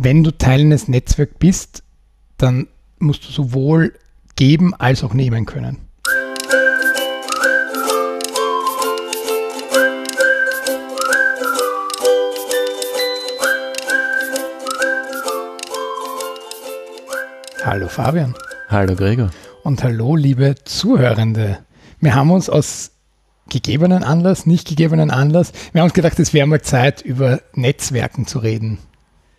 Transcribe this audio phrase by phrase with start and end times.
[0.00, 1.82] wenn du Teil eines Netzwerks bist,
[2.36, 2.68] dann
[3.00, 3.94] musst du sowohl
[4.36, 5.78] geben als auch nehmen können.
[17.64, 18.34] Hallo Fabian.
[18.68, 19.30] Hallo Gregor.
[19.64, 21.58] Und hallo liebe Zuhörende.
[22.00, 22.92] Wir haben uns aus
[23.50, 28.26] gegebenen Anlass, nicht gegebenen Anlass, wir haben uns gedacht, es wäre mal Zeit, über Netzwerken
[28.26, 28.78] zu reden.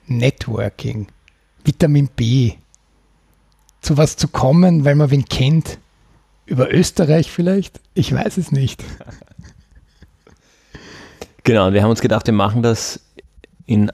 [0.09, 1.07] Networking,
[1.63, 2.53] Vitamin B,
[3.81, 5.79] zu was zu kommen, weil man wen kennt.
[6.45, 7.79] Über Österreich vielleicht?
[7.93, 8.83] Ich weiß es nicht.
[11.43, 12.99] Genau, wir haben uns gedacht, wir machen das
[13.65, 13.91] in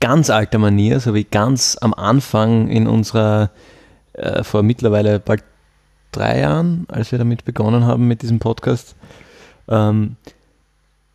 [0.00, 3.50] ganz alter Manier, so wie ganz am Anfang in unserer,
[4.14, 5.44] äh, vor mittlerweile bald
[6.12, 8.96] drei Jahren, als wir damit begonnen haben mit diesem Podcast.
[9.68, 10.16] Ähm,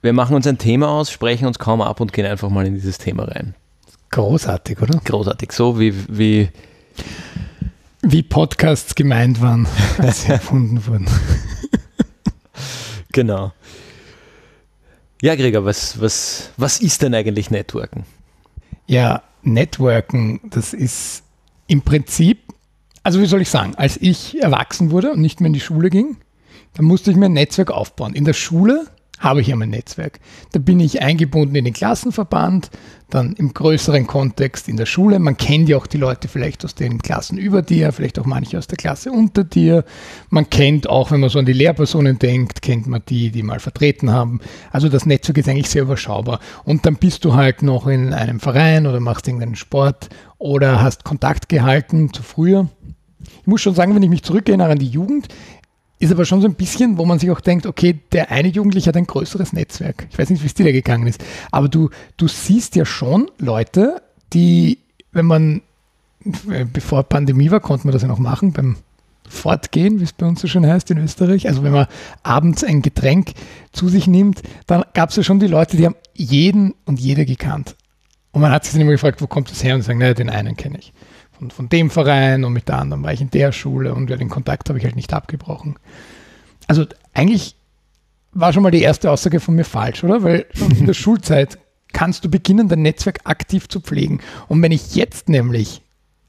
[0.02, 2.76] wir machen uns ein Thema aus, sprechen uns kaum ab und gehen einfach mal in
[2.76, 3.56] dieses Thema rein.
[4.16, 4.98] Großartig, oder?
[5.04, 6.48] Großartig, so wie, wie
[8.02, 9.68] wie Podcasts gemeint waren,
[9.98, 11.06] als sie erfunden wurden.
[13.12, 13.52] genau.
[15.22, 18.06] Ja, Gregor, was, was, was ist denn eigentlich Networken?
[18.88, 21.24] Ja, Networken, das ist
[21.68, 22.40] im Prinzip,
[23.04, 25.90] also wie soll ich sagen, als ich erwachsen wurde und nicht mehr in die Schule
[25.90, 26.16] ging,
[26.76, 28.14] dann musste ich mir ein Netzwerk aufbauen.
[28.14, 28.86] In der Schule
[29.20, 30.20] habe ich ja mein Netzwerk.
[30.52, 32.70] Da bin ich eingebunden in den Klassenverband,
[33.10, 35.20] dann im größeren Kontext in der Schule.
[35.20, 38.58] Man kennt ja auch die Leute vielleicht aus den Klassen über dir, vielleicht auch manche
[38.58, 39.86] aus der Klasse unter dir.
[40.30, 43.60] Man kennt auch, wenn man so an die Lehrpersonen denkt, kennt man die, die mal
[43.60, 44.42] vertreten haben.
[44.72, 46.40] Also das Netzwerk ist eigentlich sehr überschaubar.
[46.64, 51.04] Und dann bist du halt noch in einem Verein oder machst irgendeinen Sport oder hast
[51.04, 52.68] Kontakt gehalten zu früher.
[53.42, 55.28] Ich muss schon sagen, wenn ich mich zurückerinnere an die Jugend,
[56.00, 58.90] ist aber schon so ein bisschen, wo man sich auch denkt, okay, der eine Jugendliche
[58.90, 60.08] hat ein größeres Netzwerk.
[60.12, 61.24] Ich weiß nicht, wie es dir da gegangen ist.
[61.52, 64.02] Aber du, du siehst ja schon Leute,
[64.34, 64.80] die,
[65.14, 65.62] wenn man,
[66.74, 68.76] bevor Pandemie war, konnte man das ja noch machen, beim
[69.28, 71.48] Fortgehen, wie es bei uns so schön heißt in Österreich.
[71.48, 71.88] Also wenn man
[72.24, 73.32] abends ein Getränk
[73.72, 77.26] zu sich nimmt, dann gab es ja schon die Leute, die haben jeden und jede
[77.26, 77.76] gekannt.
[78.32, 79.76] Und man hat sich dann immer gefragt, wo kommt das her?
[79.76, 80.94] Und sagen, naja, den einen kenne ich
[81.38, 84.30] von, von dem Verein und mit der anderen war ich in der Schule und den
[84.30, 85.76] Kontakt habe ich halt nicht abgebrochen.
[86.68, 87.56] Also eigentlich
[88.32, 90.24] war schon mal die erste Aussage von mir falsch, oder?
[90.24, 91.58] Weil schon in der Schulzeit
[91.94, 94.20] kannst du beginnen, dein Netzwerk aktiv zu pflegen.
[94.48, 95.82] Und wenn ich jetzt nämlich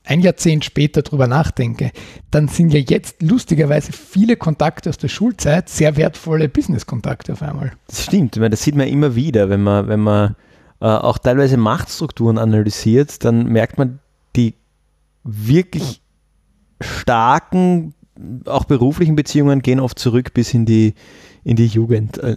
[0.05, 1.91] ein Jahrzehnt später drüber nachdenke,
[2.31, 7.73] dann sind ja jetzt lustigerweise viele Kontakte aus der Schulzeit sehr wertvolle Business-Kontakte auf einmal.
[7.89, 10.37] Das stimmt, das sieht man immer wieder, wenn man, wenn man
[10.81, 13.99] äh, auch teilweise Machtstrukturen analysiert, dann merkt man,
[15.27, 16.03] wirklich
[16.81, 17.95] starken,
[18.47, 20.95] auch beruflichen Beziehungen gehen oft zurück bis in die,
[21.45, 22.19] in die Jugend.
[22.19, 22.37] Äh,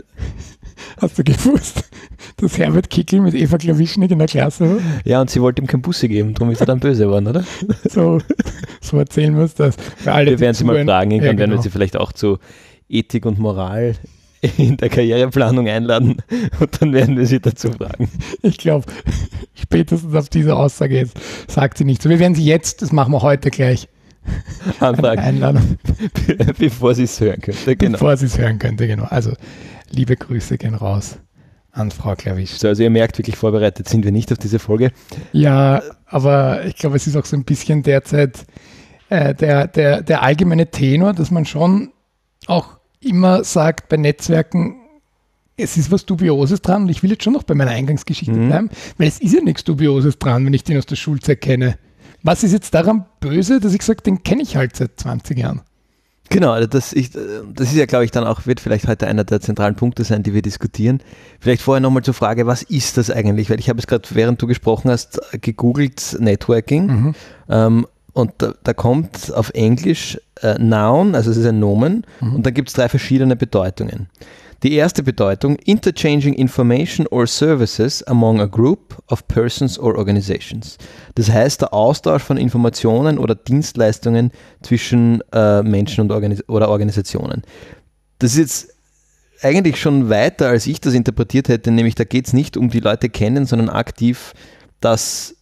[1.01, 1.83] Hast du gewusst,
[2.38, 4.81] dass Herbert Kickel mit Eva Klawischnik in der Klasse war?
[5.03, 7.44] Ja, und sie wollte ihm kein Busse geben, darum ist er dann böse geworden, oder?
[7.89, 8.19] So,
[8.81, 9.75] so erzählen wir uns das.
[10.03, 11.39] Wir werden sie mal fragen, irgendwann ja, genau.
[11.39, 12.39] werden wir sie vielleicht auch zu
[12.88, 13.95] Ethik und Moral
[14.57, 16.17] in der Karriereplanung einladen
[16.59, 18.09] und dann werden wir sie dazu fragen.
[18.41, 18.85] Ich glaube,
[19.53, 21.17] spätestens auf diese Aussage jetzt
[21.47, 22.09] sagt sie nicht so.
[22.09, 23.88] Wir werden sie jetzt, das machen wir heute gleich.
[24.79, 25.22] Anfragen.
[25.22, 25.77] Einladung.
[26.57, 27.75] Bevor sie es hören könnte.
[27.75, 27.94] Genau.
[27.94, 29.05] Bevor sie es hören könnte, genau.
[29.05, 29.33] Also,
[29.89, 31.17] liebe Grüße gehen raus
[31.71, 32.51] an Frau Klavisch.
[32.51, 34.91] So, also ihr merkt, wirklich vorbereitet sind wir nicht auf diese Folge.
[35.31, 38.45] Ja, aber ich glaube, es ist auch so ein bisschen derzeit
[39.09, 41.91] äh, der, der, der allgemeine Tenor, dass man schon
[42.47, 44.75] auch immer sagt bei Netzwerken,
[45.57, 48.47] es ist was Dubioses dran und ich will jetzt schon noch bei meiner Eingangsgeschichte mhm.
[48.47, 51.77] bleiben, weil es ist ja nichts Dubioses dran, wenn ich den aus der Schulzeit kenne.
[52.23, 55.61] Was ist jetzt daran böse, dass ich sage, den kenne ich halt seit 20 Jahren?
[56.29, 59.23] Genau, also das, ich, das ist ja, glaube ich, dann auch, wird vielleicht heute einer
[59.23, 61.01] der zentralen Punkte sein, die wir diskutieren.
[61.39, 63.49] Vielleicht vorher nochmal zur Frage, was ist das eigentlich?
[63.49, 66.85] Weil ich habe es gerade, während du gesprochen hast, gegoogelt Networking.
[66.85, 67.15] Mhm.
[67.49, 72.35] Ähm, und da, da, kommt auf Englisch äh, Noun, also es ist ein Nomen, mhm.
[72.35, 74.09] und da gibt es drei verschiedene Bedeutungen.
[74.63, 80.77] Die erste Bedeutung, interchanging information or services among a group of persons or organizations.
[81.15, 84.31] Das heißt, der Austausch von Informationen oder Dienstleistungen
[84.62, 87.44] zwischen äh, Menschen und Organis oder Organisationen.
[88.19, 88.79] Das ist jetzt
[89.41, 92.81] eigentlich schon weiter, als ich das interpretiert hätte, nämlich da geht es nicht um die
[92.81, 94.33] Leute kennen, sondern aktiv
[94.81, 95.35] das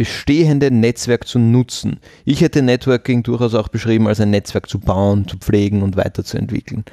[0.00, 2.00] bestehende Netzwerk zu nutzen.
[2.24, 6.86] Ich hätte Networking durchaus auch beschrieben als ein Netzwerk zu bauen, zu pflegen und weiterzuentwickeln.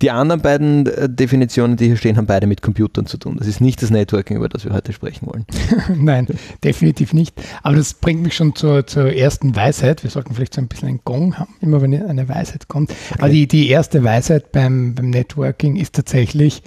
[0.00, 3.34] Die anderen beiden äh, Definitionen, die hier stehen, haben beide mit Computern zu tun.
[3.36, 5.44] Das ist nicht das Networking, über das wir heute sprechen wollen.
[5.96, 6.28] Nein,
[6.62, 7.34] definitiv nicht.
[7.64, 10.04] Aber das bringt mich schon zur, zur, ersten Weisheit.
[10.04, 12.92] Wir sollten vielleicht so ein bisschen einen Gong haben, immer wenn eine Weisheit kommt.
[12.92, 13.18] Okay.
[13.18, 16.62] Aber die, die erste Weisheit beim, beim Networking ist tatsächlich,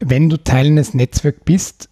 [0.00, 1.90] wenn du Teil eines Netzwerks bist,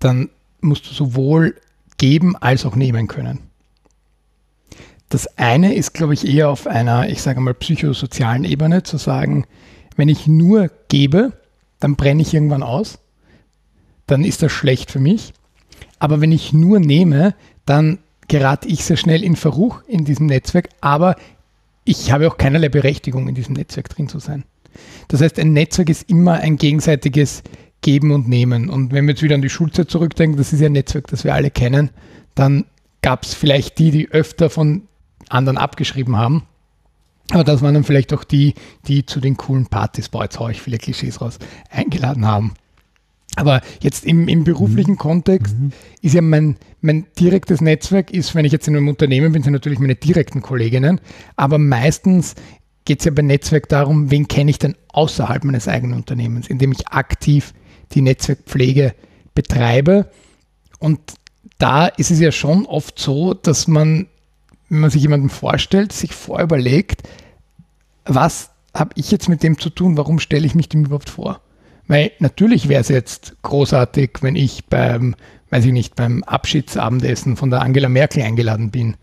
[0.00, 0.28] dann
[0.60, 1.54] musst du sowohl
[1.98, 3.40] geben als auch nehmen können.
[5.08, 9.46] Das eine ist, glaube ich, eher auf einer, ich sage mal, psychosozialen Ebene zu sagen,
[9.96, 11.32] wenn ich nur gebe,
[11.78, 12.98] dann brenne ich irgendwann aus,
[14.06, 15.32] dann ist das schlecht für mich.
[15.98, 17.34] Aber wenn ich nur nehme,
[17.66, 17.98] dann
[18.28, 21.16] gerate ich sehr schnell in Verruch in diesem Netzwerk, aber
[21.84, 24.44] ich habe auch keinerlei Berechtigung, in diesem Netzwerk drin zu sein.
[25.08, 27.42] Das heißt, ein Netzwerk ist immer ein gegenseitiges
[27.84, 28.70] Geben und Nehmen.
[28.70, 31.22] Und wenn wir jetzt wieder an die Schulzeit zurückdenken, das ist ja ein Netzwerk, das
[31.22, 31.90] wir alle kennen,
[32.34, 32.64] dann
[33.02, 34.88] gab es vielleicht die, die öfter von
[35.28, 36.44] anderen abgeschrieben haben.
[37.30, 38.54] Aber das waren dann vielleicht auch die,
[38.86, 41.38] die zu den coolen Partys, boah, jetzt haue ich viele Klischees raus,
[41.70, 42.54] eingeladen haben.
[43.36, 44.98] Aber jetzt im, im beruflichen mhm.
[44.98, 45.72] Kontext mhm.
[46.00, 49.52] ist ja mein, mein direktes Netzwerk, ist, wenn ich jetzt in einem Unternehmen bin, sind
[49.52, 51.02] natürlich meine direkten Kolleginnen.
[51.36, 52.34] Aber meistens
[52.86, 56.72] geht es ja bei Netzwerk darum, wen kenne ich denn außerhalb meines eigenen Unternehmens, indem
[56.72, 57.52] ich aktiv
[57.92, 58.94] die Netzwerkpflege
[59.34, 60.10] betreibe.
[60.78, 61.00] Und
[61.58, 64.06] da ist es ja schon oft so, dass man,
[64.68, 67.02] wenn man sich jemanden vorstellt, sich vorüberlegt,
[68.04, 71.40] was habe ich jetzt mit dem zu tun, warum stelle ich mich dem überhaupt vor?
[71.86, 75.14] Weil natürlich wäre es jetzt großartig, wenn ich beim,
[75.50, 78.96] weiß ich nicht, beim Abschiedsabendessen von der Angela Merkel eingeladen bin.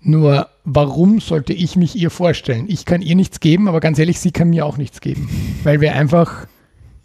[0.00, 2.66] Nur warum sollte ich mich ihr vorstellen?
[2.68, 5.28] Ich kann ihr nichts geben, aber ganz ehrlich, sie kann mir auch nichts geben,
[5.62, 6.46] weil wir einfach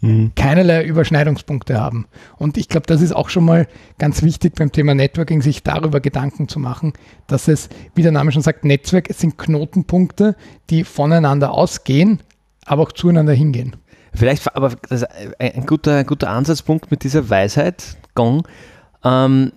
[0.00, 0.32] mhm.
[0.34, 2.06] keinerlei Überschneidungspunkte haben.
[2.36, 3.66] Und ich glaube, das ist auch schon mal
[3.98, 6.92] ganz wichtig beim Thema Networking, sich darüber Gedanken zu machen,
[7.26, 10.36] dass es, wie der Name schon sagt, Netzwerk, es sind Knotenpunkte,
[10.70, 12.20] die voneinander ausgehen,
[12.64, 13.76] aber auch zueinander hingehen.
[14.12, 15.06] Vielleicht, aber ist
[15.38, 18.46] ein guter, ein guter Ansatzpunkt mit dieser Weisheit, Gong.
[19.04, 19.52] Ähm,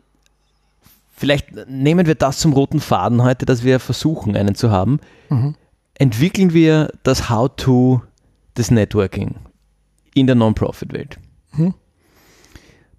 [1.15, 4.99] vielleicht nehmen wir das zum roten Faden heute, dass wir versuchen, einen zu haben.
[5.29, 5.55] Mhm.
[5.95, 8.01] Entwickeln wir das How-to
[8.55, 9.35] des Networking
[10.13, 11.17] in der Non-Profit-Welt.
[11.53, 11.73] Mhm.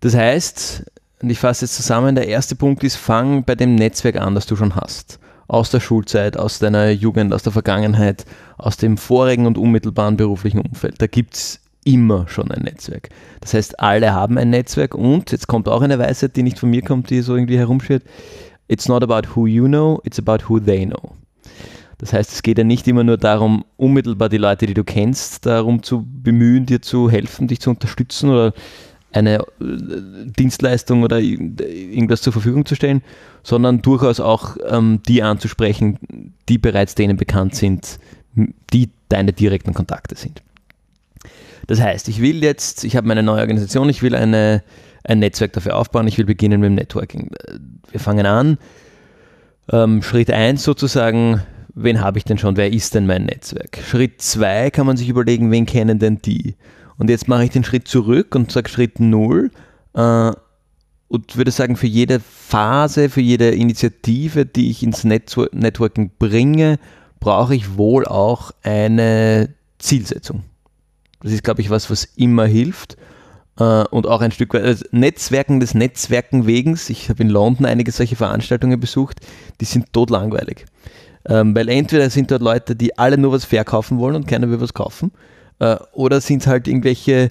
[0.00, 0.84] Das heißt,
[1.22, 4.46] und ich fasse jetzt zusammen, der erste Punkt ist, fang bei dem Netzwerk an, das
[4.46, 5.18] du schon hast
[5.48, 8.24] aus der Schulzeit, aus deiner Jugend, aus der Vergangenheit,
[8.56, 11.00] aus dem vorigen und unmittelbaren beruflichen Umfeld.
[11.00, 13.10] Da gibt es immer schon ein Netzwerk.
[13.40, 16.70] Das heißt, alle haben ein Netzwerk und jetzt kommt auch eine Weisheit, die nicht von
[16.70, 18.04] mir kommt, die so irgendwie herumschwirrt.
[18.68, 21.14] It's not about who you know, it's about who they know.
[22.04, 25.46] Das heißt, es geht ja nicht immer nur darum, unmittelbar die Leute, die du kennst,
[25.46, 28.52] darum zu bemühen, dir zu helfen, dich zu unterstützen oder
[29.10, 29.44] eine äh,
[30.26, 33.00] Dienstleistung oder irgendwas zur Verfügung zu stellen,
[33.42, 37.98] sondern durchaus auch ähm, die anzusprechen, die bereits denen bekannt sind,
[38.34, 40.42] die deine direkten Kontakte sind.
[41.68, 44.62] Das heißt, ich will jetzt, ich habe meine neue Organisation, ich will eine,
[45.04, 47.30] ein Netzwerk dafür aufbauen, ich will beginnen mit dem Networking.
[47.90, 48.58] Wir fangen an.
[49.72, 51.40] Ähm, Schritt 1 sozusagen,
[51.74, 53.78] wen habe ich denn schon, wer ist denn mein Netzwerk?
[53.84, 56.54] Schritt 2 kann man sich überlegen, wen kennen denn die?
[56.96, 59.50] Und jetzt mache ich den Schritt zurück und sage Schritt 0
[59.94, 60.32] äh,
[61.08, 66.78] und würde sagen, für jede Phase, für jede Initiative, die ich ins Network Networking bringe,
[67.20, 70.44] brauche ich wohl auch eine Zielsetzung.
[71.22, 72.96] Das ist, glaube ich, was, was immer hilft.
[73.60, 76.76] Uh, und auch ein Stück weit also Netzwerken des Netzwerken wegen.
[76.88, 79.20] Ich habe in London einige solche Veranstaltungen besucht,
[79.60, 80.66] die sind totlangweilig.
[81.26, 84.60] Ähm, weil entweder sind dort Leute, die alle nur was verkaufen wollen und keiner will
[84.60, 85.12] was kaufen,
[85.58, 87.30] äh, oder sind es halt irgendwelche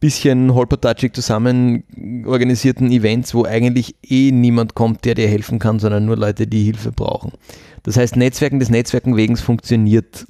[0.00, 6.04] bisschen holpertatschig zusammen organisierten Events, wo eigentlich eh niemand kommt, der dir helfen kann, sondern
[6.04, 7.32] nur Leute, die Hilfe brauchen.
[7.82, 10.26] Das heißt, Netzwerken des Netzwerken wegen funktioniert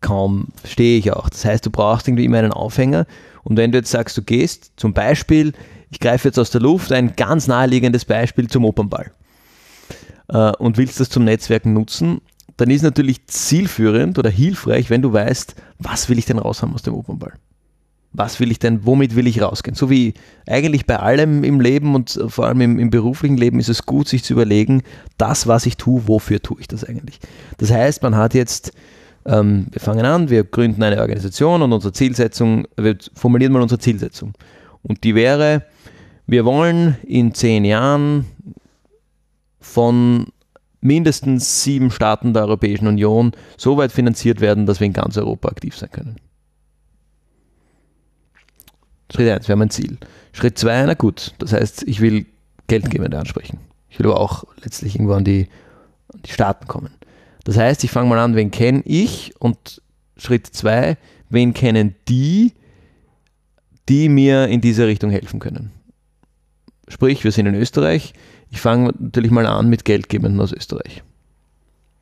[0.00, 1.28] kaum, verstehe ich auch.
[1.28, 3.06] Das heißt, du brauchst irgendwie immer einen Aufhänger.
[3.44, 5.52] Und wenn du jetzt sagst, du gehst zum Beispiel,
[5.90, 9.12] ich greife jetzt aus der Luft, ein ganz naheliegendes Beispiel zum Opernball
[10.28, 12.20] äh, und willst das zum Netzwerken nutzen,
[12.56, 16.82] dann ist natürlich zielführend oder hilfreich, wenn du weißt, was will ich denn raushaben aus
[16.82, 17.34] dem Opernball?
[18.12, 19.74] Was will ich denn, womit will ich rausgehen?
[19.74, 20.14] So wie
[20.46, 24.06] eigentlich bei allem im Leben und vor allem im, im beruflichen Leben ist es gut,
[24.06, 24.82] sich zu überlegen,
[25.18, 27.18] das, was ich tue, wofür tue ich das eigentlich?
[27.58, 28.72] Das heißt, man hat jetzt,
[29.26, 33.80] ähm, wir fangen an, wir gründen eine Organisation und unsere Zielsetzung, wir formulieren mal unsere
[33.80, 34.32] Zielsetzung.
[34.82, 35.64] Und die wäre,
[36.28, 38.26] wir wollen in zehn Jahren
[39.60, 40.26] von
[40.84, 45.48] mindestens sieben Staaten der Europäischen Union so weit finanziert werden, dass wir in ganz Europa
[45.48, 46.16] aktiv sein können.
[49.10, 49.96] Schritt 1 wäre mein Ziel.
[50.32, 52.26] Schritt 2, na gut, das heißt, ich will
[52.66, 53.60] Geldgebende ansprechen.
[53.88, 55.48] Ich will aber auch letztlich irgendwo an die,
[56.12, 56.90] an die Staaten kommen.
[57.44, 59.80] Das heißt, ich fange mal an, wen kenne ich und
[60.18, 60.98] Schritt 2,
[61.30, 62.52] wen kennen die,
[63.88, 65.70] die mir in diese Richtung helfen können.
[66.88, 68.12] Sprich, wir sind in Österreich,
[68.50, 71.02] ich fange natürlich mal an mit Geldgebenden aus Österreich.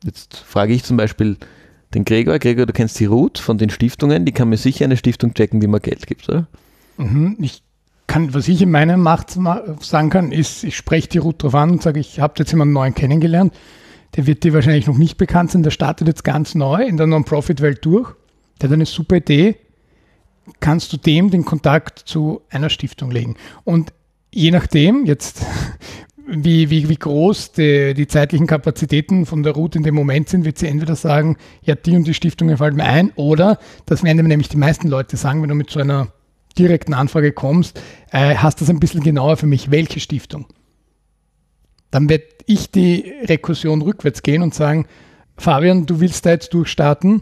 [0.03, 1.37] Jetzt frage ich zum Beispiel
[1.93, 2.39] den Gregor.
[2.39, 5.59] Gregor, du kennst die Ruth von den Stiftungen, die kann mir sicher eine Stiftung checken,
[5.59, 6.47] die mir Geld gibt, oder?
[6.97, 7.63] Mhm, ich
[8.07, 11.71] kann, was ich in meiner Macht sagen kann, ist, ich spreche die Route drauf an
[11.71, 13.53] und sage, ich habe jetzt jemanden neuen kennengelernt.
[14.15, 15.63] Der wird dir wahrscheinlich noch nicht bekannt sein.
[15.63, 18.11] Der startet jetzt ganz neu in der Non-Profit-Welt durch.
[18.61, 19.55] Der hat eine super Idee.
[20.59, 23.35] Kannst du dem den Kontakt zu einer Stiftung legen?
[23.63, 23.93] Und
[24.31, 25.43] je nachdem, jetzt
[26.25, 30.45] wie, wie, wie groß die, die zeitlichen Kapazitäten von der Route in dem Moment sind,
[30.45, 34.25] wird sie entweder sagen, ja, die und die Stiftungen fallen mir ein, oder, das werden
[34.25, 36.07] nämlich die meisten Leute sagen, wenn du mit so einer
[36.57, 40.45] direkten Anfrage kommst, äh, hast das ein bisschen genauer für mich, welche Stiftung.
[41.91, 44.87] Dann werde ich die Rekursion rückwärts gehen und sagen,
[45.37, 47.21] Fabian, du willst da jetzt durchstarten,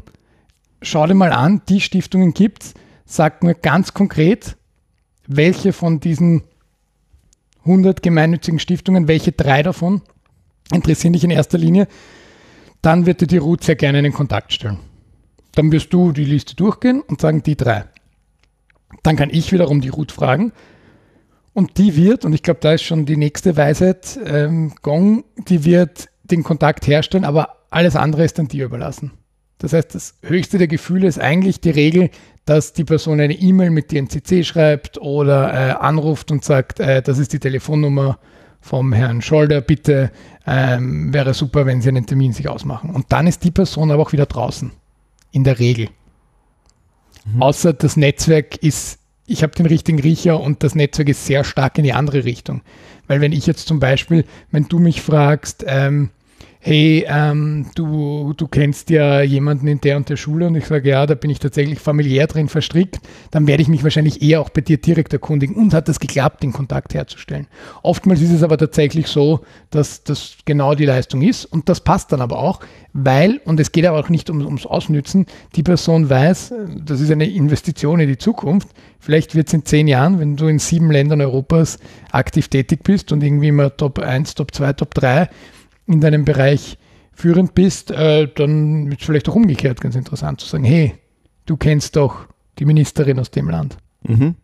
[0.81, 2.73] schau dir mal an, die Stiftungen gibt es,
[3.05, 4.57] sag mir ganz konkret,
[5.27, 6.43] welche von diesen
[7.61, 10.01] 100 gemeinnützigen Stiftungen, welche drei davon
[10.73, 11.87] interessieren dich in erster Linie,
[12.81, 14.79] dann wird dir die Ruth sehr gerne einen Kontakt stellen.
[15.53, 17.85] Dann wirst du die Liste durchgehen und sagen, die drei.
[19.03, 20.53] Dann kann ich wiederum die Ruth fragen
[21.53, 25.65] und die wird, und ich glaube, da ist schon die nächste Weisheit, ähm, Gong, die
[25.65, 29.11] wird den Kontakt herstellen, aber alles andere ist dann dir überlassen.
[29.57, 32.09] Das heißt, das höchste der Gefühle ist eigentlich die Regel,
[32.51, 37.01] dass die Person eine E-Mail mit dem CC schreibt oder äh, anruft und sagt, äh,
[37.01, 38.19] das ist die Telefonnummer
[38.59, 40.11] vom Herrn Scholder, bitte
[40.45, 42.89] ähm, wäre super, wenn Sie einen Termin sich ausmachen.
[42.89, 44.73] Und dann ist die Person aber auch wieder draußen.
[45.31, 45.87] In der Regel.
[47.23, 47.41] Mhm.
[47.41, 51.77] Außer das Netzwerk ist, ich habe den richtigen Riecher und das Netzwerk ist sehr stark
[51.77, 52.63] in die andere Richtung.
[53.07, 56.09] Weil wenn ich jetzt zum Beispiel, wenn du mich fragst, ähm,
[56.63, 60.89] hey, ähm, du, du kennst ja jemanden in der und der Schule und ich sage,
[60.89, 62.99] ja, da bin ich tatsächlich familiär drin verstrickt,
[63.31, 65.55] dann werde ich mich wahrscheinlich eher auch bei dir direkt erkundigen.
[65.55, 67.47] Und hat das geklappt, den Kontakt herzustellen.
[67.81, 69.41] Oftmals ist es aber tatsächlich so,
[69.71, 72.59] dass das genau die Leistung ist und das passt dann aber auch,
[72.93, 75.25] weil, und es geht aber auch nicht um, ums Ausnützen,
[75.55, 76.53] die Person weiß,
[76.85, 80.45] das ist eine Investition in die Zukunft, vielleicht wird es in zehn Jahren, wenn du
[80.45, 81.79] in sieben Ländern Europas
[82.11, 85.27] aktiv tätig bist und irgendwie immer Top 1, Top 2, Top 3
[85.91, 86.77] in deinem Bereich
[87.13, 90.95] führend bist, äh, dann ist es vielleicht auch umgekehrt ganz interessant zu sagen, hey,
[91.45, 92.25] du kennst doch
[92.59, 93.77] die Ministerin aus dem Land.
[94.03, 94.35] Mhm.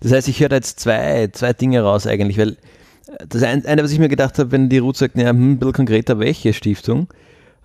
[0.00, 3.82] Das heißt, ich höre da jetzt zwei, zwei Dinge raus eigentlich, weil äh, das eine,
[3.82, 6.52] was ich mir gedacht habe, wenn die Ruth sagt, ja, hm, ein bisschen konkreter, welche
[6.52, 7.08] Stiftung,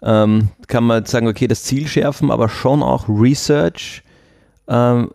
[0.01, 4.03] ähm, kann man sagen, okay, das Ziel schärfen, aber schon auch Research,
[4.67, 5.11] ähm,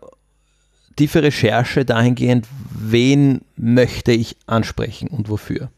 [0.97, 5.71] tiefe Recherche dahingehend, wen möchte ich ansprechen und wofür.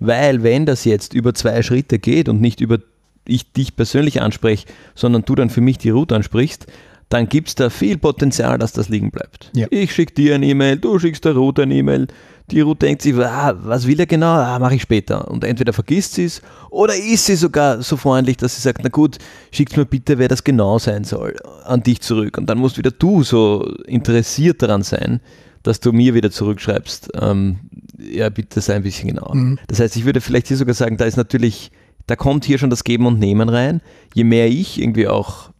[0.00, 2.78] Weil wenn das jetzt über zwei Schritte geht und nicht über
[3.26, 6.66] ich dich persönlich anspreche, sondern du dann für mich die Route ansprichst,
[7.08, 9.50] dann gibt es da viel Potenzial, dass das liegen bleibt.
[9.54, 9.66] Ja.
[9.70, 12.08] Ich schicke dir eine E-Mail, du schickst der Route eine E-Mail,
[12.50, 14.34] die Route denkt sich, ah, was will er genau?
[14.34, 15.28] Ah, mache ich später.
[15.30, 18.88] Und entweder vergisst sie es oder ist sie sogar so freundlich, dass sie sagt, na
[18.88, 19.18] gut,
[19.52, 22.38] schickt mir bitte, wer das genau sein soll, an dich zurück.
[22.38, 25.20] Und dann musst wieder du so interessiert daran sein,
[25.62, 27.58] dass du mir wieder zurückschreibst, ähm,
[27.98, 29.34] ja, bitte sei ein bisschen genauer.
[29.34, 29.58] Mhm.
[29.66, 31.70] Das heißt, ich würde vielleicht hier sogar sagen, da ist natürlich,
[32.06, 33.80] da kommt hier schon das Geben und Nehmen rein.
[34.14, 35.50] Je mehr ich irgendwie auch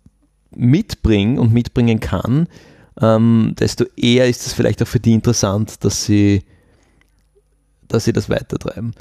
[0.51, 2.49] mitbringe und mitbringen kann,
[3.01, 6.43] ähm, desto eher ist es vielleicht auch für die interessant, dass sie,
[7.87, 8.95] dass sie das weitertreiben.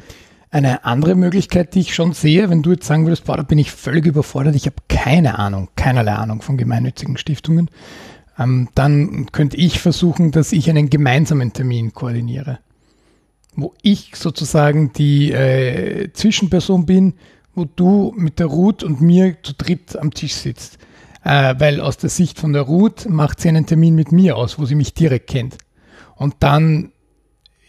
[0.49, 3.57] Eine andere Möglichkeit, die ich schon sehe, wenn du jetzt sagen würdest, boah, da bin
[3.57, 7.69] ich völlig überfordert, ich habe keine Ahnung, keinerlei Ahnung von gemeinnützigen Stiftungen,
[8.39, 12.59] ähm, dann könnte ich versuchen, dass ich einen gemeinsamen Termin koordiniere,
[13.57, 17.15] wo ich sozusagen die äh, Zwischenperson bin,
[17.55, 20.77] wo du mit der Ruth und mir zu dritt am Tisch sitzt.
[21.23, 24.59] Äh, weil aus der Sicht von der Ruth macht sie einen Termin mit mir aus,
[24.59, 25.57] wo sie mich direkt kennt.
[26.15, 26.91] Und dann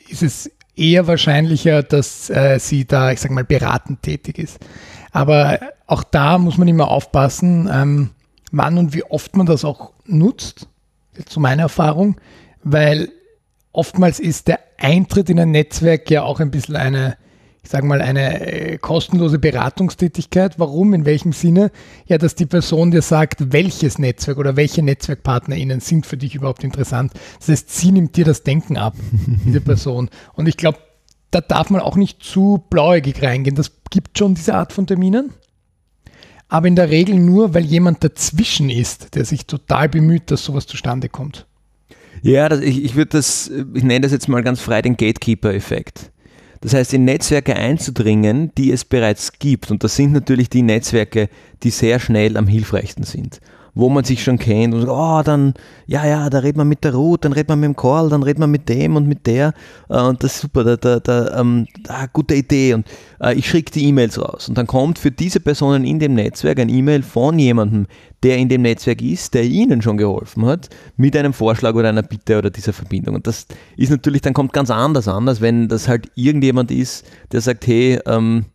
[0.08, 4.58] ist es eher wahrscheinlicher, dass äh, sie da, ich sag mal, beratend tätig ist.
[5.10, 7.68] Aber auch da muss man immer aufpassen.
[7.72, 8.10] Ähm,
[8.52, 10.68] wann und wie oft man das auch nutzt,
[11.26, 12.20] zu meiner Erfahrung,
[12.62, 13.10] weil
[13.72, 17.16] oftmals ist der Eintritt in ein Netzwerk ja auch ein bisschen eine,
[17.62, 20.58] ich sage mal, eine äh, kostenlose Beratungstätigkeit.
[20.58, 20.94] Warum?
[20.94, 21.70] In welchem Sinne?
[22.06, 26.64] Ja, dass die Person dir sagt, welches Netzwerk oder welche NetzwerkpartnerInnen sind für dich überhaupt
[26.64, 27.12] interessant.
[27.38, 28.94] Das heißt, sie nimmt dir das Denken ab,
[29.44, 30.10] diese Person.
[30.34, 30.78] Und ich glaube,
[31.30, 33.56] da darf man auch nicht zu blauäugig reingehen.
[33.56, 35.32] Das gibt schon diese Art von Terminen
[36.48, 40.66] aber in der Regel nur, weil jemand dazwischen ist, der sich total bemüht, dass sowas
[40.66, 41.46] zustande kommt.
[42.22, 46.10] Ja, das, ich, ich würde das, ich nenne das jetzt mal ganz frei den Gatekeeper-Effekt.
[46.60, 49.70] Das heißt, in Netzwerke einzudringen, die es bereits gibt.
[49.70, 51.28] Und das sind natürlich die Netzwerke,
[51.62, 53.40] die sehr schnell am hilfreichsten sind.
[53.78, 55.54] Wo man sich schon kennt und oh, dann,
[55.86, 58.24] ja, ja, da redet man mit der Ruth, dann redet man mit dem Karl, dann
[58.24, 59.54] redet man mit dem und mit der.
[59.88, 62.74] Äh, und das ist super, da, da, da ähm, ah, gute Idee.
[62.74, 62.88] Und
[63.20, 64.48] äh, ich schicke die E-Mails raus.
[64.48, 67.86] Und dann kommt für diese Personen in dem Netzwerk ein E-Mail von jemandem,
[68.24, 72.02] der in dem Netzwerk ist, der ihnen schon geholfen hat, mit einem Vorschlag oder einer
[72.02, 73.14] Bitte oder dieser Verbindung.
[73.14, 77.06] Und das ist natürlich, dann kommt ganz anders an, als wenn das halt irgendjemand ist,
[77.30, 78.46] der sagt, hey, ähm,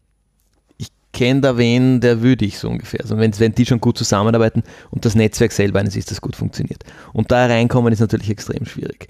[1.13, 3.01] kenne da wen, der würde ich so ungefähr.
[3.01, 6.36] Also wenn, wenn die schon gut zusammenarbeiten und das Netzwerk selber eines ist, das gut
[6.36, 6.84] funktioniert.
[7.13, 9.08] Und da reinkommen ist natürlich extrem schwierig.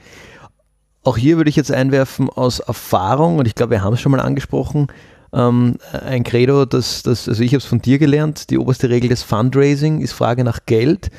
[1.04, 4.12] Auch hier würde ich jetzt einwerfen aus Erfahrung, und ich glaube, wir haben es schon
[4.12, 4.88] mal angesprochen,
[5.34, 9.10] ähm, ein Credo, das, das also ich habe es von dir gelernt, die oberste Regel
[9.10, 11.10] des Fundraising ist Frage nach Geld.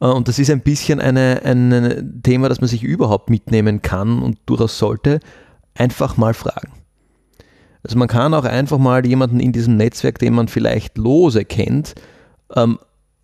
[0.00, 4.22] Äh, und das ist ein bisschen eine, ein Thema, das man sich überhaupt mitnehmen kann
[4.22, 5.20] und durchaus sollte.
[5.74, 6.81] Einfach mal fragen.
[7.82, 11.94] Also man kann auch einfach mal jemanden in diesem Netzwerk, den man vielleicht lose kennt,
[12.54, 12.78] ähm,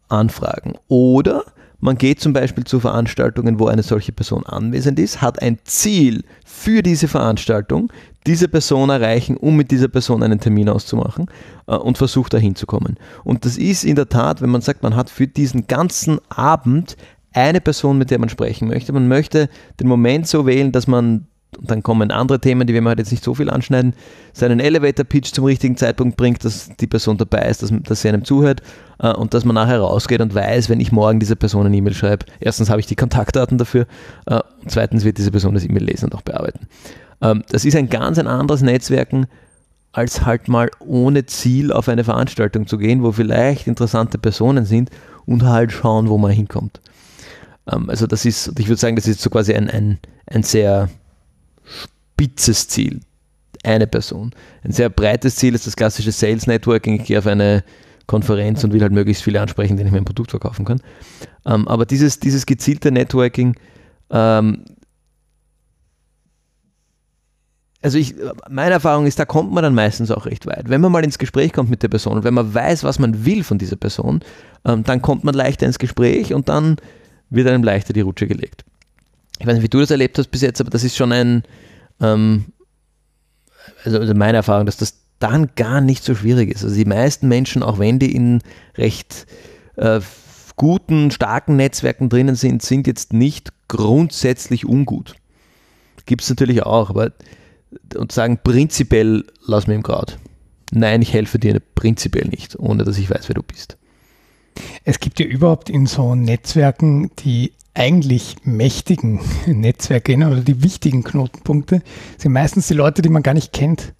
[0.08, 0.74] anfragen.
[0.88, 1.44] Oder
[1.80, 6.24] man geht zum Beispiel zu Veranstaltungen, wo eine solche Person anwesend ist, hat ein Ziel
[6.44, 7.92] für diese Veranstaltung,
[8.26, 11.26] diese Person erreichen, um mit dieser Person einen Termin auszumachen
[11.68, 12.96] äh, und versucht dahin zu kommen.
[13.22, 16.96] Und das ist in der Tat, wenn man sagt, man hat für diesen ganzen Abend
[17.32, 18.92] eine Person, mit der man sprechen möchte.
[18.92, 19.48] Man möchte
[19.78, 23.10] den Moment so wählen, dass man und dann kommen andere Themen, die wir halt jetzt
[23.10, 23.94] nicht so viel anschneiden,
[24.32, 28.24] seinen Elevator-Pitch zum richtigen Zeitpunkt bringt, dass die Person dabei ist, dass, dass sie einem
[28.24, 28.60] zuhört
[28.98, 31.94] äh, und dass man nachher rausgeht und weiß, wenn ich morgen dieser Person eine E-Mail
[31.94, 33.86] schreibe, erstens habe ich die Kontaktdaten dafür
[34.26, 36.66] äh, und zweitens wird diese Person das E-Mail lesen und auch bearbeiten.
[37.22, 39.26] Ähm, das ist ein ganz ein anderes Netzwerken,
[39.92, 44.90] als halt mal ohne Ziel auf eine Veranstaltung zu gehen, wo vielleicht interessante Personen sind
[45.24, 46.80] und halt schauen, wo man hinkommt.
[47.72, 50.90] Ähm, also das ist, ich würde sagen, das ist so quasi ein, ein, ein sehr
[52.18, 53.00] spitzes Ziel.
[53.64, 54.32] Eine Person.
[54.64, 57.00] Ein sehr breites Ziel ist das klassische Sales Networking.
[57.00, 57.64] Ich gehe auf eine
[58.06, 60.80] Konferenz und will halt möglichst viele ansprechen, denen ich mein Produkt verkaufen kann.
[61.46, 63.56] Ähm, aber dieses, dieses gezielte Networking,
[64.10, 64.64] ähm,
[67.82, 68.14] also ich,
[68.48, 70.68] meine Erfahrung ist, da kommt man dann meistens auch recht weit.
[70.68, 73.25] Wenn man mal ins Gespräch kommt mit der Person und wenn man weiß, was man
[73.25, 74.20] will von dieser Person,
[74.64, 76.76] ähm, dann kommt man leichter ins Gespräch und dann
[77.30, 78.64] wird einem leichter die Rutsche gelegt
[79.38, 81.42] ich weiß nicht, wie du das erlebt hast bis jetzt, aber das ist schon ein,
[82.00, 82.46] ähm,
[83.84, 86.64] also, also meine Erfahrung, dass das dann gar nicht so schwierig ist.
[86.64, 88.40] Also die meisten Menschen, auch wenn die in
[88.76, 89.26] recht
[89.76, 90.00] äh,
[90.56, 95.14] guten, starken Netzwerken drinnen sind, sind jetzt nicht grundsätzlich ungut.
[96.06, 97.12] Gibt es natürlich auch, aber
[97.96, 100.18] und sagen prinzipiell, lass mir im Grad.
[100.72, 103.76] Nein, ich helfe dir prinzipiell nicht, ohne dass ich weiß, wer du bist.
[104.84, 111.82] Es gibt ja überhaupt in so Netzwerken die eigentlich mächtigen Netzwerke oder die wichtigen Knotenpunkte
[112.18, 113.94] sind meistens die Leute, die man gar nicht kennt.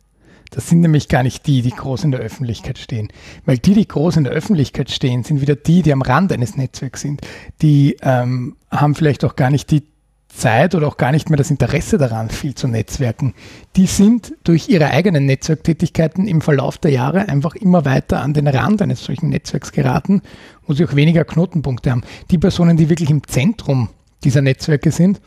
[0.51, 3.09] Das sind nämlich gar nicht die, die groß in der Öffentlichkeit stehen.
[3.45, 6.57] Weil die, die groß in der Öffentlichkeit stehen, sind wieder die, die am Rand eines
[6.57, 7.21] Netzwerks sind.
[7.61, 9.85] Die ähm, haben vielleicht auch gar nicht die
[10.29, 13.35] Zeit oder auch gar nicht mehr das Interesse daran, viel zu netzwerken.
[13.77, 18.47] Die sind durch ihre eigenen Netzwerktätigkeiten im Verlauf der Jahre einfach immer weiter an den
[18.47, 20.23] Rand eines solchen Netzwerks geraten,
[20.67, 22.03] wo sie auch weniger Knotenpunkte haben.
[22.31, 23.89] Die Personen, die wirklich im Zentrum
[24.23, 25.21] dieser Netzwerke sind,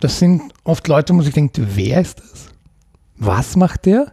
[0.00, 2.48] das sind oft Leute, wo man sich denkt, wer ist das?
[3.16, 4.12] Was macht der?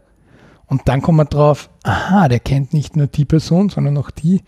[0.68, 4.42] Und dann kommt man drauf, aha, der kennt nicht nur die Person, sondern auch die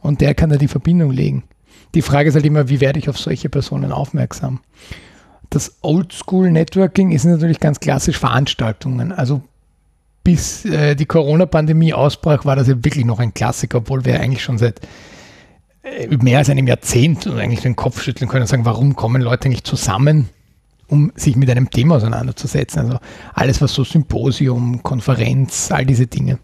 [0.00, 1.44] und der kann da die Verbindung legen.
[1.94, 4.60] Die Frage ist halt immer, wie werde ich auf solche Personen aufmerksam?
[5.50, 9.12] Das Oldschool-Networking ist natürlich ganz klassisch Veranstaltungen.
[9.12, 9.42] Also
[10.22, 14.42] bis äh, die Corona-Pandemie ausbrach, war das ja wirklich noch ein Klassiker, obwohl wir eigentlich
[14.42, 14.80] schon seit
[15.82, 19.48] äh, mehr als einem Jahrzehnt eigentlich den Kopf schütteln können und sagen, warum kommen Leute
[19.48, 20.28] nicht zusammen,
[20.88, 22.82] um sich mit einem Thema auseinanderzusetzen.
[22.82, 22.98] Also
[23.34, 26.38] alles, was so Symposium, Konferenz, all diese Dinge.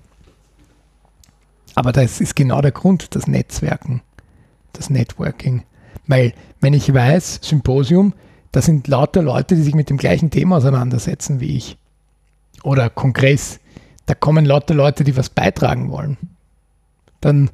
[1.75, 4.01] Aber das ist genau der Grund, das Netzwerken,
[4.73, 5.65] das Networking.
[6.07, 8.15] Weil wenn ich weiß, Symposium,
[8.57, 11.77] das sind lauter Leute, die sich mit dem gleichen Thema auseinandersetzen wie ich.
[12.63, 13.61] Oder Kongress,
[14.07, 16.17] da kommen lauter Leute, die was beitragen wollen.
[17.21, 17.51] Dann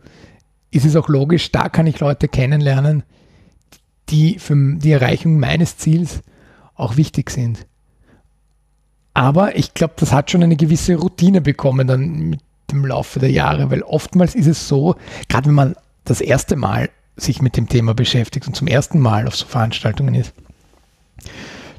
[0.71, 3.03] ist es auch logisch, da kann ich Leute kennenlernen,
[4.11, 6.23] die für die Erreichung meines Ziels
[6.77, 7.67] auch wichtig sind.
[9.12, 13.33] Aber ich glaube, das hat schon eine gewisse Routine bekommen dann mit dem Laufe der
[13.33, 14.95] Jahre, weil oftmals ist es so,
[15.29, 19.27] gerade wenn man das erste Mal sich mit dem Thema beschäftigt und zum ersten Mal
[19.27, 20.33] auf so Veranstaltungen ist,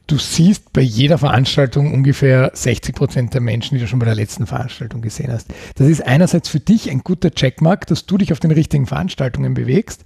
[0.07, 4.15] Du siehst bei jeder Veranstaltung ungefähr 60 Prozent der Menschen, die du schon bei der
[4.15, 5.47] letzten Veranstaltung gesehen hast.
[5.75, 9.53] Das ist einerseits für dich ein guter Checkmark, dass du dich auf den richtigen Veranstaltungen
[9.53, 10.03] bewegst,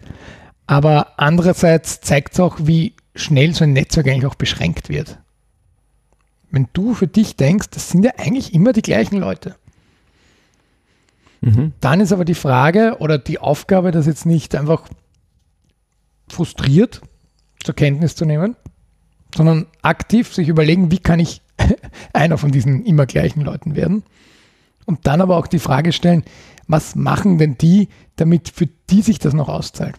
[0.67, 5.17] aber andererseits zeigt es auch, wie schnell so ein Netzwerk eigentlich auch beschränkt wird.
[6.51, 9.55] Wenn du für dich denkst, das sind ja eigentlich immer die gleichen Leute.
[11.41, 11.73] Mhm.
[11.79, 14.87] Dann ist aber die Frage oder die Aufgabe, das jetzt nicht einfach
[16.29, 17.01] frustriert
[17.63, 18.55] zur Kenntnis zu nehmen,
[19.37, 21.41] sondern aktiv sich überlegen, wie kann ich
[22.13, 24.03] einer von diesen immer gleichen Leuten werden.
[24.85, 26.23] Und dann aber auch die Frage stellen,
[26.67, 29.95] was machen denn die, damit für die sich das noch auszahlt?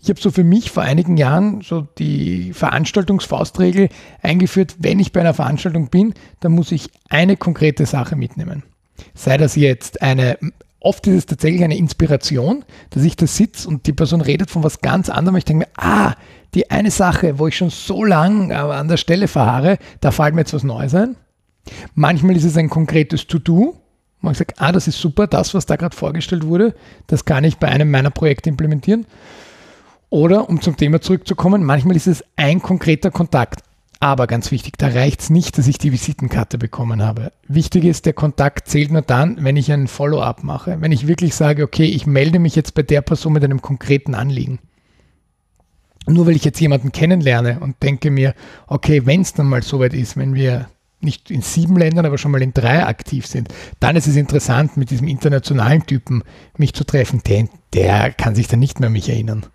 [0.00, 3.88] Ich habe so für mich vor einigen Jahren so die Veranstaltungsfaustregel
[4.20, 8.62] eingeführt, wenn ich bei einer Veranstaltung bin, dann muss ich eine konkrete Sache mitnehmen.
[9.14, 10.38] Sei das jetzt eine,
[10.82, 14.62] oft ist es tatsächlich eine Inspiration, dass ich da sitze und die Person redet von
[14.62, 15.36] was ganz anderem.
[15.36, 16.14] Ich denke mir, ah,
[16.54, 20.42] die eine Sache, wo ich schon so lang an der Stelle verharre, da fällt mir
[20.42, 21.16] jetzt was Neues ein.
[21.94, 23.76] Manchmal ist es ein konkretes To-Do.
[24.20, 26.74] Man sagt, ah, das ist super, das, was da gerade vorgestellt wurde,
[27.06, 29.06] das kann ich bei einem meiner Projekte implementieren.
[30.10, 33.62] Oder, um zum Thema zurückzukommen, manchmal ist es ein konkreter Kontakt.
[34.02, 37.30] Aber ganz wichtig, da reicht es nicht, dass ich die Visitenkarte bekommen habe.
[37.46, 40.80] Wichtig ist, der Kontakt zählt nur dann, wenn ich ein Follow-up mache.
[40.80, 44.16] Wenn ich wirklich sage, okay, ich melde mich jetzt bei der Person mit einem konkreten
[44.16, 44.58] Anliegen.
[46.08, 48.34] Nur weil ich jetzt jemanden kennenlerne und denke mir,
[48.66, 50.66] okay, wenn es dann mal soweit ist, wenn wir
[50.98, 54.76] nicht in sieben Ländern, aber schon mal in drei aktiv sind, dann ist es interessant,
[54.76, 56.24] mit diesem internationalen Typen
[56.56, 57.22] mich zu treffen.
[57.28, 59.46] Der, der kann sich dann nicht mehr an mich erinnern.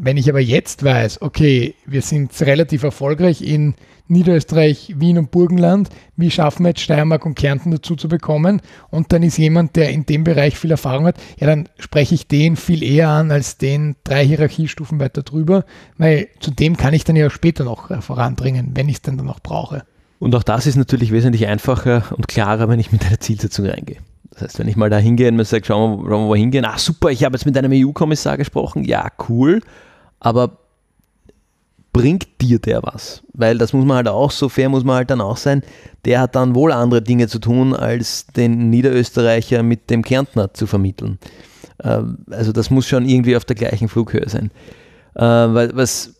[0.00, 3.74] Wenn ich aber jetzt weiß, okay, wir sind relativ erfolgreich in
[4.06, 8.62] Niederösterreich, Wien und Burgenland, wie schaffen wir jetzt Steiermark und Kärnten dazu zu bekommen?
[8.90, 12.28] Und dann ist jemand, der in dem Bereich viel Erfahrung hat, ja, dann spreche ich
[12.28, 15.64] den viel eher an als den drei Hierarchiestufen weiter drüber,
[15.96, 19.16] weil zu dem kann ich dann ja später noch äh, voranbringen, wenn ich es dann,
[19.16, 19.82] dann noch brauche.
[20.20, 23.98] Und auch das ist natürlich wesentlich einfacher und klarer, wenn ich mit einer Zielsetzung reingehe.
[24.30, 26.64] Das heißt, wenn ich mal da hingehe und mir sage, schauen wir, wir wo hingehen,
[26.64, 29.60] ah super, ich habe jetzt mit einem EU-Kommissar gesprochen, ja cool,
[30.20, 30.58] aber
[31.92, 33.22] bringt dir der was?
[33.32, 35.62] Weil das muss man halt auch, so fair muss man halt dann auch sein,
[36.04, 40.66] der hat dann wohl andere Dinge zu tun, als den Niederösterreicher mit dem Kärntner zu
[40.66, 41.18] vermitteln.
[41.82, 44.50] Ähm, also das muss schon irgendwie auf der gleichen Flughöhe sein.
[45.14, 46.14] Äh, was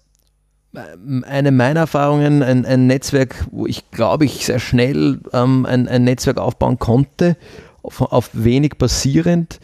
[1.23, 6.05] eine meiner Erfahrungen, ein, ein, Netzwerk, wo ich glaube ich sehr schnell ähm, ein, ein,
[6.05, 7.37] Netzwerk aufbauen konnte,
[7.83, 9.61] auf, auf wenig basierend,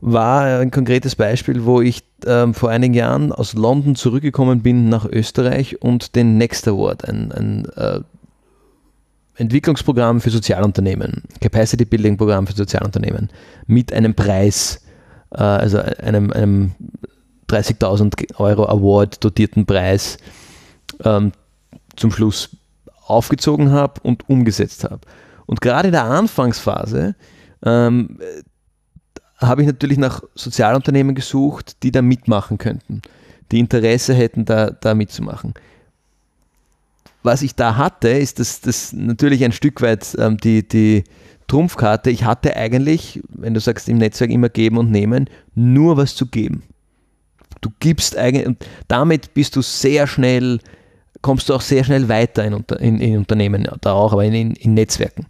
[0.00, 5.04] war ein konkretes Beispiel, wo ich ähm, vor einigen Jahren aus London zurückgekommen bin nach
[5.04, 8.00] Österreich und den Next Award, ein, ein äh,
[9.36, 13.30] Entwicklungsprogramm für Sozialunternehmen, Capacity Building Programm für Sozialunternehmen
[13.66, 14.82] mit einem Preis,
[15.30, 16.72] äh, also einem, einem
[17.48, 20.18] 30.000 Euro Award dotierten Preis
[21.04, 21.32] ähm,
[21.96, 22.50] zum Schluss
[23.06, 25.00] aufgezogen habe und umgesetzt habe.
[25.46, 27.14] Und gerade in der Anfangsphase
[27.64, 28.18] ähm,
[29.38, 33.02] habe ich natürlich nach Sozialunternehmen gesucht, die da mitmachen könnten,
[33.52, 35.54] die Interesse hätten, da, da mitzumachen.
[37.22, 41.04] Was ich da hatte, ist das, das natürlich ein Stück weit ähm, die, die
[41.46, 42.10] Trumpfkarte.
[42.10, 46.26] Ich hatte eigentlich, wenn du sagst, im Netzwerk immer geben und nehmen, nur was zu
[46.26, 46.62] geben.
[47.60, 50.60] Du gibst eigentlich, und damit bist du sehr schnell,
[51.22, 54.74] kommst du auch sehr schnell weiter in, in, in Unternehmen, da auch, aber in, in
[54.74, 55.26] Netzwerken.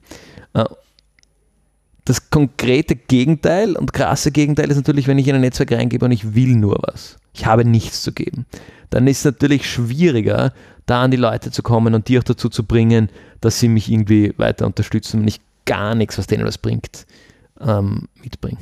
[2.08, 6.10] Das konkrete Gegenteil und krasse Gegenteil ist natürlich, wenn ich in ein Netzwerk reingebe und
[6.10, 7.18] ich will nur was.
[7.34, 8.46] Ich habe nichts zu geben.
[8.88, 10.54] Dann ist es natürlich schwieriger,
[10.86, 13.10] da an die Leute zu kommen und die auch dazu zu bringen,
[13.42, 17.06] dass sie mich irgendwie weiter unterstützen, wenn ich gar nichts, was denen was bringt,
[17.60, 18.56] ähm, mitbringe.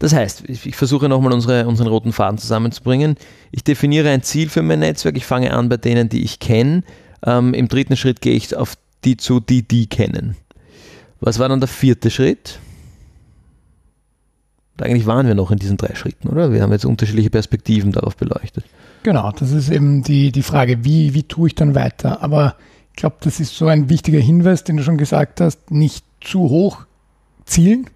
[0.00, 3.14] Das heißt, ich, ich versuche nochmal unsere, unseren roten Faden zusammenzubringen.
[3.52, 5.16] Ich definiere ein Ziel für mein Netzwerk.
[5.16, 6.82] Ich fange an bei denen, die ich kenne.
[7.24, 10.36] Ähm, Im dritten Schritt gehe ich auf die zu, die die kennen.
[11.20, 12.58] Was war dann der vierte Schritt?
[14.80, 16.52] Eigentlich waren wir noch in diesen drei Schritten, oder?
[16.52, 18.64] Wir haben jetzt unterschiedliche Perspektiven darauf beleuchtet.
[19.04, 22.22] Genau, das ist eben die, die Frage, wie, wie tue ich dann weiter?
[22.22, 22.56] Aber
[22.90, 26.40] ich glaube, das ist so ein wichtiger Hinweis, den du schon gesagt hast, nicht zu
[26.40, 26.86] hoch
[27.44, 27.88] zielen,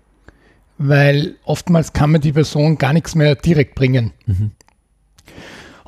[0.76, 4.12] weil oftmals kann man die Person gar nichts mehr direkt bringen.
[4.26, 4.52] Mhm.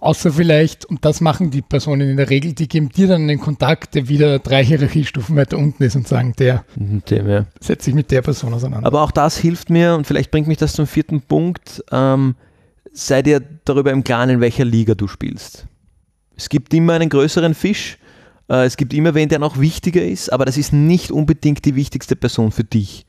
[0.00, 3.38] Außer vielleicht, und das machen die Personen in der Regel, die geben dir dann einen
[3.38, 7.44] Kontakt, der wieder drei Hierarchiestufen weiter unten ist und sagen, der Dem, ja.
[7.60, 8.86] setzt sich mit der Person auseinander.
[8.86, 11.84] Aber auch das hilft mir und vielleicht bringt mich das zum vierten Punkt.
[11.92, 12.34] Ähm,
[12.94, 15.66] sei dir darüber im Klaren, in welcher Liga du spielst.
[16.34, 17.98] Es gibt immer einen größeren Fisch,
[18.48, 21.74] äh, es gibt immer wen, der noch wichtiger ist, aber das ist nicht unbedingt die
[21.74, 23.04] wichtigste Person für dich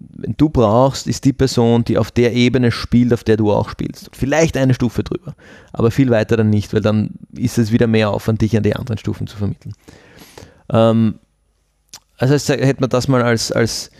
[0.00, 4.10] du brauchst, ist die Person, die auf der Ebene spielt, auf der du auch spielst.
[4.12, 5.34] Vielleicht eine Stufe drüber,
[5.72, 8.76] aber viel weiter dann nicht, weil dann ist es wieder mehr Aufwand, dich an die
[8.76, 9.74] anderen Stufen zu vermitteln.
[10.70, 11.18] Ähm,
[12.16, 13.90] also hätte man das mal als, als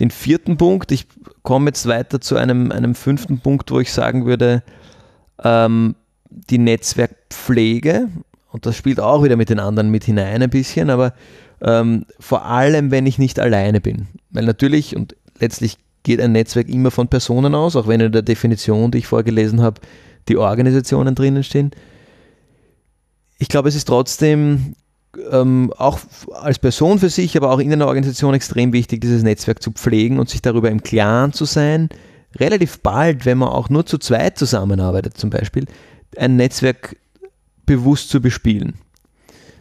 [0.00, 0.92] den vierten Punkt.
[0.92, 1.06] Ich
[1.42, 4.62] komme jetzt weiter zu einem, einem fünften Punkt, wo ich sagen würde,
[5.42, 5.94] ähm,
[6.30, 8.08] die Netzwerkpflege,
[8.50, 11.14] und das spielt auch wieder mit den anderen mit hinein ein bisschen, aber
[11.60, 14.06] ähm, vor allem, wenn ich nicht alleine bin.
[14.30, 18.22] Weil natürlich, und letztlich geht ein Netzwerk immer von Personen aus, auch wenn in der
[18.22, 19.80] Definition, die ich vorgelesen habe,
[20.28, 21.70] die Organisationen drinnen stehen.
[23.38, 24.74] Ich glaube, es ist trotzdem
[25.30, 25.98] ähm, auch
[26.32, 30.18] als Person für sich, aber auch in einer Organisation extrem wichtig, dieses Netzwerk zu pflegen
[30.18, 31.88] und sich darüber im Klaren zu sein,
[32.36, 35.66] relativ bald, wenn man auch nur zu zweit zusammenarbeitet zum Beispiel,
[36.16, 36.96] ein Netzwerk
[37.66, 38.74] bewusst zu bespielen.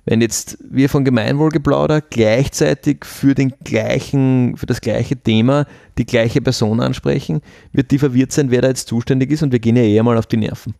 [0.10, 5.65] Wenn jetzt wir von Gemeinwohlgeplauder gleichzeitig für, den gleichen, für das gleiche Thema
[5.98, 7.41] die gleiche Person ansprechen,
[7.74, 10.17] wird die verwirrt sein, wer da jetzt zuständig ist und wir gehen ja eher mal
[10.17, 10.76] auf die Nerven.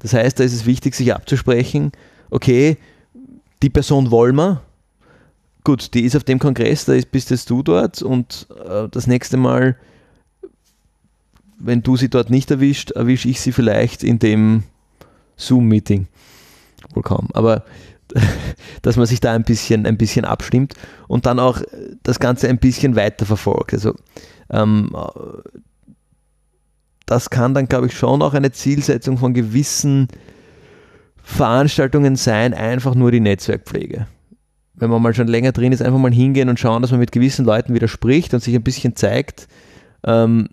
[0.00, 1.92] Das heißt, da ist es wichtig, sich abzusprechen,
[2.30, 2.76] okay,
[3.62, 4.62] die Person wollen wir,
[5.62, 9.36] gut, die ist auf dem Kongress, da bist jetzt du dort und äh, das nächste
[9.36, 9.76] Mal,
[11.56, 14.64] wenn du sie dort nicht erwischt, erwische ich sie vielleicht in dem
[15.36, 16.08] Zoom-Meeting.
[16.94, 17.28] Wohl kaum.
[17.32, 17.64] Aber
[18.82, 20.74] dass man sich da ein bisschen, ein bisschen abstimmt
[21.08, 21.60] und dann auch
[22.02, 23.74] das Ganze ein bisschen weiter verfolgt.
[23.74, 23.94] Also
[24.50, 24.94] ähm,
[27.06, 30.08] das kann dann, glaube ich, schon auch eine Zielsetzung von gewissen
[31.22, 34.06] Veranstaltungen sein, einfach nur die Netzwerkpflege.
[34.74, 37.12] Wenn man mal schon länger drin ist, einfach mal hingehen und schauen, dass man mit
[37.12, 39.46] gewissen Leuten wieder spricht und sich ein bisschen zeigt,
[40.04, 40.48] ähm,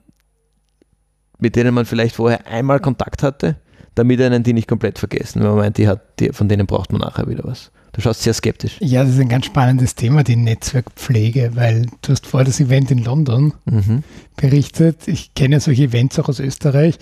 [1.39, 3.55] mit denen man vielleicht vorher einmal Kontakt hatte
[3.95, 6.91] damit einen die nicht komplett vergessen, wenn man meint, die hat, die, von denen braucht
[6.91, 7.71] man nachher wieder was.
[7.91, 8.77] Du schaust sehr skeptisch.
[8.79, 12.91] Ja, das ist ein ganz spannendes Thema, die Netzwerkpflege, weil du hast vor das Event
[12.91, 14.03] in London mhm.
[14.35, 15.07] berichtet.
[15.07, 16.97] Ich kenne solche Events auch aus Österreich.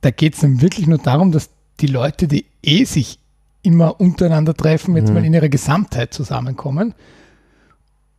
[0.00, 3.18] Da geht es dann wirklich nur darum, dass die Leute, die eh sich
[3.62, 5.14] immer untereinander treffen, jetzt mhm.
[5.14, 6.94] mal in ihrer Gesamtheit zusammenkommen.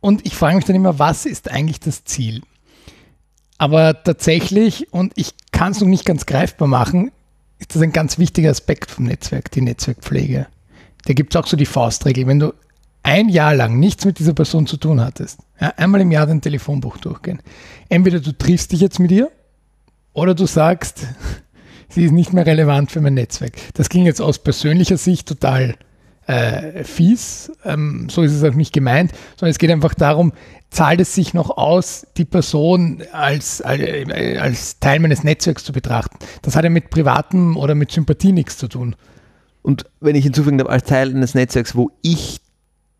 [0.00, 2.42] Und ich frage mich dann immer, was ist eigentlich das Ziel?
[3.58, 7.10] Aber tatsächlich, und ich kann es noch nicht ganz greifbar machen,
[7.58, 10.46] ist das ein ganz wichtiger Aspekt vom Netzwerk, die Netzwerkpflege.
[11.06, 12.52] Da gibt es auch so die Faustregel, wenn du
[13.02, 16.40] ein Jahr lang nichts mit dieser Person zu tun hattest, ja, einmal im Jahr dein
[16.40, 17.40] Telefonbuch durchgehen.
[17.88, 19.30] Entweder du triffst dich jetzt mit ihr
[20.12, 21.06] oder du sagst,
[21.88, 23.52] sie ist nicht mehr relevant für mein Netzwerk.
[23.74, 25.76] Das ging jetzt aus persönlicher Sicht total
[26.26, 27.52] äh, fies.
[27.64, 30.32] Ähm, so ist es auch nicht gemeint, sondern es geht einfach darum,
[30.70, 36.18] zahlt es sich noch aus, die Person als, äh, als Teil meines Netzwerks zu betrachten.
[36.42, 38.96] Das hat ja mit privatem oder mit Sympathie nichts zu tun.
[39.62, 42.40] Und wenn ich hinzufügen darf, als Teil eines Netzwerks, wo ich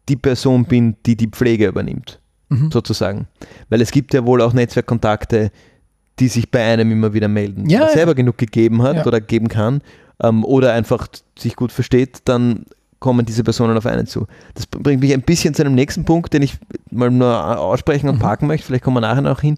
[0.08, 2.70] die Person bin, die die Pflege übernimmt, mhm.
[2.70, 3.28] sozusagen.
[3.68, 5.50] Weil es gibt ja wohl auch Netzwerkkontakte,
[6.18, 7.68] die sich bei einem immer wieder melden.
[7.68, 9.06] Ja, Wenn er selber genug gegeben hat ja.
[9.06, 9.82] oder geben kann
[10.22, 11.08] ähm, oder einfach
[11.38, 12.64] sich gut versteht, dann
[13.00, 14.26] kommen diese Personen auf einen zu.
[14.54, 16.56] Das bringt mich ein bisschen zu einem nächsten Punkt, den ich
[16.90, 18.20] mal nur aussprechen und mhm.
[18.20, 18.66] parken möchte.
[18.66, 19.56] Vielleicht kommen wir nachher noch hin.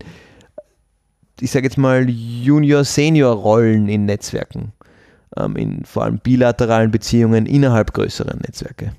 [1.40, 4.72] Ich sage jetzt mal Junior-Senior-Rollen in Netzwerken,
[5.36, 8.92] ähm, in vor allem bilateralen Beziehungen innerhalb größerer Netzwerke.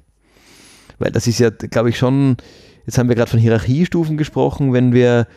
[1.00, 2.38] Weil das ist ja, glaube ich, schon,
[2.86, 5.28] jetzt haben wir gerade von Hierarchiestufen gesprochen, wenn wir,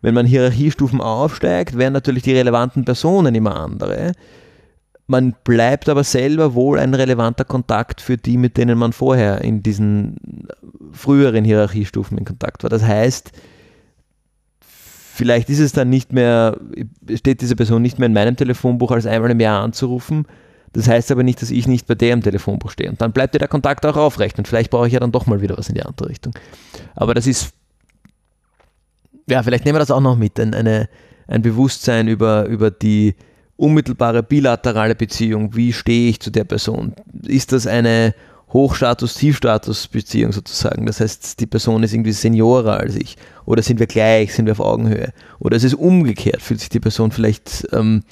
[0.00, 4.12] wenn man Hierarchiestufen aufsteigt, werden natürlich die relevanten Personen immer andere
[5.08, 9.62] man bleibt aber selber wohl ein relevanter Kontakt für die, mit denen man vorher in
[9.62, 10.46] diesen
[10.92, 12.68] früheren Hierarchiestufen in Kontakt war.
[12.68, 13.32] Das heißt,
[14.60, 16.58] vielleicht ist es dann nicht mehr,
[17.14, 20.26] steht diese Person nicht mehr in meinem Telefonbuch als einmal im Jahr anzurufen.
[20.74, 22.90] Das heißt aber nicht, dass ich nicht bei der im Telefonbuch stehe.
[22.90, 24.36] Und dann bleibt ja der Kontakt auch aufrecht.
[24.36, 26.34] Und vielleicht brauche ich ja dann doch mal wieder was in die andere Richtung.
[26.94, 27.54] Aber das ist,
[29.26, 30.90] ja, vielleicht nehmen wir das auch noch mit, ein, eine,
[31.26, 33.14] ein Bewusstsein über, über die
[33.58, 36.94] unmittelbare bilaterale Beziehung, wie stehe ich zu der Person?
[37.26, 38.14] Ist das eine
[38.52, 40.86] Hochstatus-Tiefstatus-Beziehung sozusagen?
[40.86, 43.16] Das heißt, die Person ist irgendwie seniorer als ich.
[43.44, 45.12] Oder sind wir gleich, sind wir auf Augenhöhe?
[45.40, 48.04] Oder es ist umgekehrt, fühlt sich die Person vielleicht, ähm,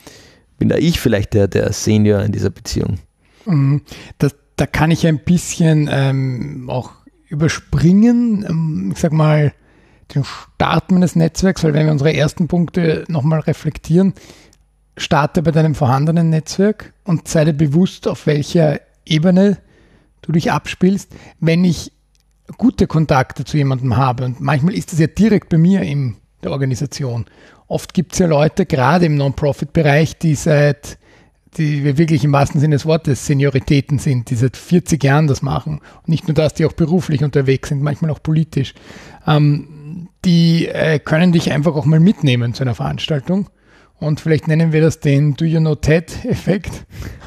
[0.58, 2.98] bin da ich vielleicht der, der Senior in dieser Beziehung?
[3.46, 3.82] Mhm.
[4.18, 6.90] Das, da kann ich ein bisschen ähm, auch
[7.28, 9.52] überspringen, ähm, ich sag mal,
[10.14, 14.14] den Start meines Netzwerks, weil wenn wir unsere ersten Punkte nochmal reflektieren,
[14.96, 19.58] starte bei deinem vorhandenen Netzwerk und sei dir bewusst, auf welcher Ebene
[20.22, 21.14] du dich abspielst.
[21.40, 21.92] Wenn ich
[22.56, 26.52] gute Kontakte zu jemandem habe, und manchmal ist das ja direkt bei mir in der
[26.52, 27.26] Organisation.
[27.68, 30.98] Oft gibt es ja Leute, gerade im Non-Profit-Bereich, die seit,
[31.56, 35.42] die wir wirklich im wahrsten Sinne des Wortes Senioritäten sind, die seit 40 Jahren das
[35.42, 35.80] machen.
[36.02, 38.74] Und nicht nur das, die auch beruflich unterwegs sind, manchmal auch politisch.
[39.26, 43.48] Ähm, die äh, können dich einfach auch mal mitnehmen zu einer Veranstaltung
[43.98, 46.84] und vielleicht nennen wir das den Do You Know Ted-Effekt.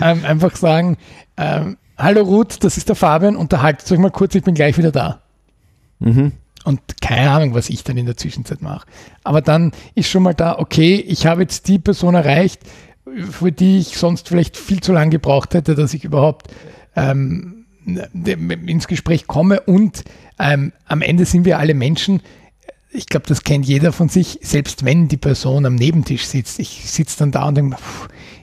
[0.00, 0.96] ähm, einfach sagen,
[1.36, 4.92] ähm, hallo Ruth, das ist der Fabian, unterhaltet euch mal kurz, ich bin gleich wieder
[4.92, 5.20] da.
[5.98, 6.32] Mhm.
[6.64, 8.86] Und keine Ahnung, was ich dann in der Zwischenzeit mache.
[9.22, 12.60] Aber dann ist schon mal da, okay, ich habe jetzt die Person erreicht,
[13.30, 16.48] für die ich sonst vielleicht viel zu lange gebraucht hätte, dass ich überhaupt
[16.96, 19.60] ähm, ins Gespräch komme.
[19.60, 20.04] Und
[20.38, 22.22] ähm, am Ende sind wir alle Menschen
[22.94, 26.60] ich glaube, das kennt jeder von sich, selbst wenn die Person am Nebentisch sitzt.
[26.60, 27.76] Ich sitze dann da und denke,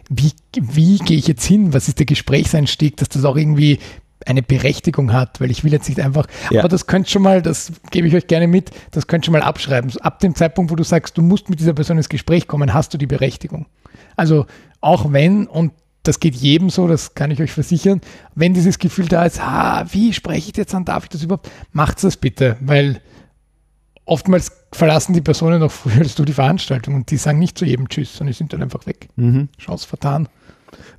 [0.09, 1.73] wie, wie gehe ich jetzt hin?
[1.73, 3.79] Was ist der Gesprächseinstieg, dass das auch irgendwie
[4.25, 6.59] eine Berechtigung hat, weil ich will jetzt nicht einfach, ja.
[6.59, 9.41] aber das könnt schon mal, das gebe ich euch gerne mit, das könnt schon mal
[9.41, 9.91] abschreiben.
[10.01, 12.93] Ab dem Zeitpunkt, wo du sagst, du musst mit dieser Person ins Gespräch kommen, hast
[12.93, 13.65] du die Berechtigung.
[14.15, 14.45] Also
[14.79, 15.71] auch wenn, und
[16.03, 18.01] das geht jedem so, das kann ich euch versichern,
[18.35, 21.49] wenn dieses Gefühl da ist, ah, wie spreche ich jetzt an, darf ich das überhaupt,
[21.71, 23.01] macht das bitte, weil
[24.11, 27.63] oftmals verlassen die Personen noch früher als du die Veranstaltung und die sagen nicht zu
[27.63, 29.07] jedem Tschüss, sondern die sind dann einfach weg.
[29.15, 29.47] Mhm.
[29.57, 30.27] Chance vertan.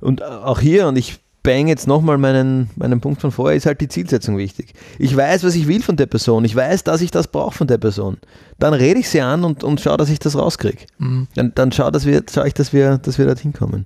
[0.01, 3.81] Und auch hier, und ich bang jetzt nochmal meinen, meinen Punkt von vorher, ist halt
[3.81, 4.73] die Zielsetzung wichtig.
[4.97, 6.43] Ich weiß, was ich will von der Person.
[6.43, 8.17] Ich weiß, dass ich das brauche von der Person.
[8.57, 10.85] Dann rede ich sie an und, und schaue, dass ich das rauskriege.
[10.97, 11.27] Mhm.
[11.35, 13.85] Dann, dann schau, dass wir, schau ich, dass wir, dass wir dorthin kommen.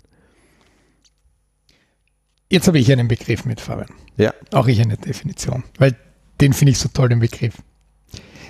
[2.49, 3.89] Jetzt habe ich einen Begriff mit, Fabian.
[4.15, 4.33] Ja.
[4.53, 5.97] Auch ich eine Definition, weil
[6.39, 7.55] den finde ich so toll, den Begriff.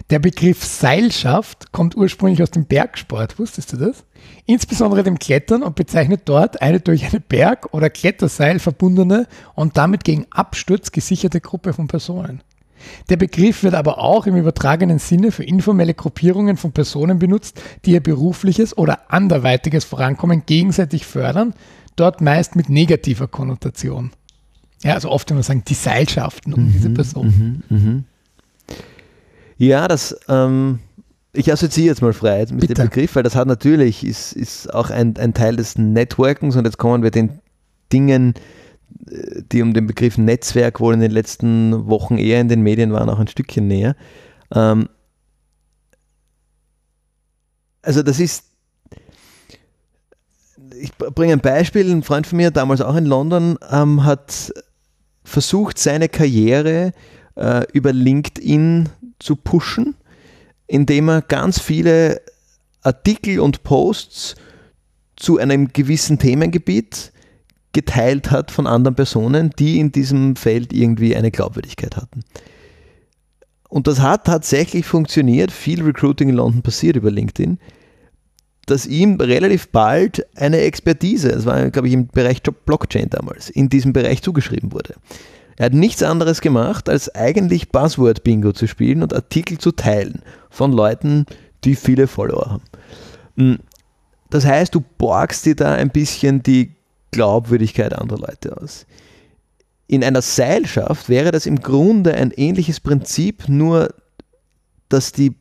[0.10, 4.04] Der Begriff Seilschaft kommt ursprünglich aus dem Bergsport, wusstest du das?
[4.46, 10.04] Insbesondere dem Klettern und bezeichnet dort eine durch eine Berg- oder Kletterseil verbundene und damit
[10.04, 12.42] gegen Absturz gesicherte Gruppe von Personen.
[13.10, 17.92] Der Begriff wird aber auch im übertragenen Sinne für informelle Gruppierungen von Personen benutzt, die
[17.92, 21.54] ihr berufliches oder anderweitiges Vorankommen gegenseitig fördern,
[21.96, 24.12] dort meist mit negativer Konnotation.
[24.84, 27.64] Ja, also oft, wenn wir sagen, die Seilschaften um mhm, diese Person.
[27.70, 28.04] Mhm, mh.
[29.58, 30.80] Ja, das, ähm,
[31.34, 32.74] ich assoziiere jetzt mal frei mit Bitte.
[32.76, 36.66] dem Begriff, weil das hat natürlich, ist, ist auch ein, ein Teil des Networkens und
[36.66, 37.40] jetzt kommen wir den
[37.92, 38.36] Dingen,
[39.10, 42.94] äh, die um den Begriff Netzwerk wohl in den letzten Wochen eher in den Medien
[42.94, 43.96] waren, auch ein Stückchen näher.
[44.54, 44.90] Ähm,
[47.82, 48.44] also das ist,
[50.80, 54.54] ich bringe ein Beispiel, ein Freund von mir, damals auch in London, ähm, hat
[55.24, 56.92] versucht, seine Karriere äh,
[57.74, 59.96] über LinkedIn zu pushen,
[60.66, 62.22] indem er ganz viele
[62.82, 64.36] Artikel und Posts
[65.16, 67.12] zu einem gewissen Themengebiet
[67.74, 72.24] geteilt hat von anderen Personen, die in diesem Feld irgendwie eine Glaubwürdigkeit hatten.
[73.70, 75.52] Und das hat tatsächlich funktioniert.
[75.52, 77.60] Viel Recruiting in London passiert über LinkedIn,
[78.66, 83.70] dass ihm relativ bald eine Expertise, das war, glaube ich, im Bereich Blockchain damals, in
[83.70, 84.96] diesem Bereich zugeschrieben wurde.
[85.58, 90.72] Er hat nichts anderes gemacht, als eigentlich Buzzword-Bingo zu spielen und Artikel zu teilen von
[90.72, 91.26] Leuten,
[91.64, 92.64] die viele Follower haben.
[93.36, 93.60] Hm,
[94.30, 96.76] das heißt, du borgst dir da ein bisschen die
[97.12, 98.86] Glaubwürdigkeit anderer Leute aus.
[99.88, 103.94] In einer Seilschaft wäre das im Grunde ein ähnliches Prinzip, nur
[104.90, 105.36] dass die,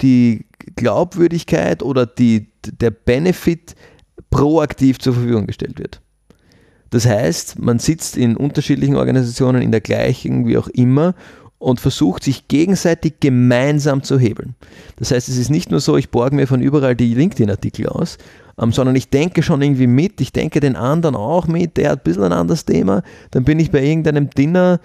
[0.00, 3.74] die Glaubwürdigkeit oder die, der Benefit
[4.30, 6.00] proaktiv zur Verfügung gestellt wird.
[6.90, 11.14] Das heißt, man sitzt in unterschiedlichen Organisationen in der gleichen, wie auch immer,
[11.58, 14.54] und versucht sich gegenseitig gemeinsam zu hebeln.
[14.96, 18.16] Das heißt, es ist nicht nur so, ich borge mir von überall die LinkedIn-Artikel aus,
[18.58, 22.00] ähm, sondern ich denke schon irgendwie mit, ich denke den anderen auch mit, der hat
[22.00, 24.80] ein bisschen ein anderes Thema, dann bin ich bei irgendeinem Dinner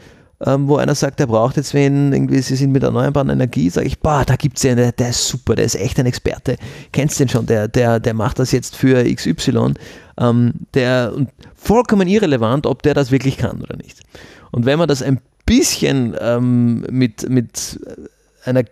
[0.46, 3.88] ähm, wo einer sagt, er braucht jetzt wen, irgendwie, sie sind mit erneuerbaren Energie, sage
[3.88, 6.58] ich, boah, da gibt es ja, der, der ist super, der ist echt ein Experte.
[6.92, 9.74] Kennst den schon, der, der, der macht das jetzt für XY.
[10.18, 11.14] Ähm, der,
[11.56, 14.02] vollkommen irrelevant, ob der das wirklich kann oder nicht.
[14.52, 17.80] Und wenn man das ein bisschen ähm, mit, mit
[18.46, 18.64] einer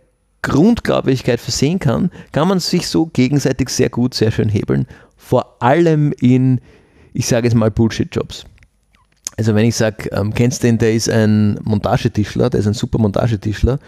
[0.41, 4.87] Grundglaubwürdigkeit versehen kann, kann man sich so gegenseitig sehr gut, sehr schön hebeln.
[5.17, 6.61] Vor allem in,
[7.13, 8.45] ich sage jetzt mal, Bullshit-Jobs.
[9.37, 12.73] Also wenn ich sage, ähm, kennst du den, der ist ein Montagetischler, der ist ein
[12.73, 13.79] super Montagetischler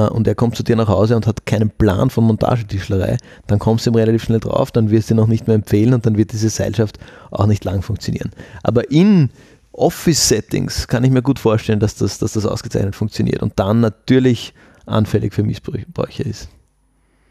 [0.00, 3.86] und er kommt zu dir nach Hause und hat keinen Plan von Montagetischlerei, dann kommst
[3.86, 6.16] du ihm relativ schnell drauf, dann wirst du ihn noch nicht mehr empfehlen und dann
[6.16, 6.98] wird diese Seilschaft
[7.30, 8.30] auch nicht lang funktionieren.
[8.62, 9.30] Aber in
[9.72, 14.54] Office-Settings kann ich mir gut vorstellen, dass das, dass das ausgezeichnet funktioniert und dann natürlich
[14.86, 16.48] anfällig für Missbräuche ist.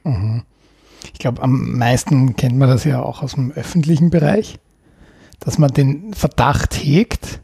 [0.03, 0.43] Mhm.
[1.13, 4.59] Ich glaube, am meisten kennt man das ja auch aus dem öffentlichen Bereich,
[5.39, 7.41] dass man den Verdacht hegt,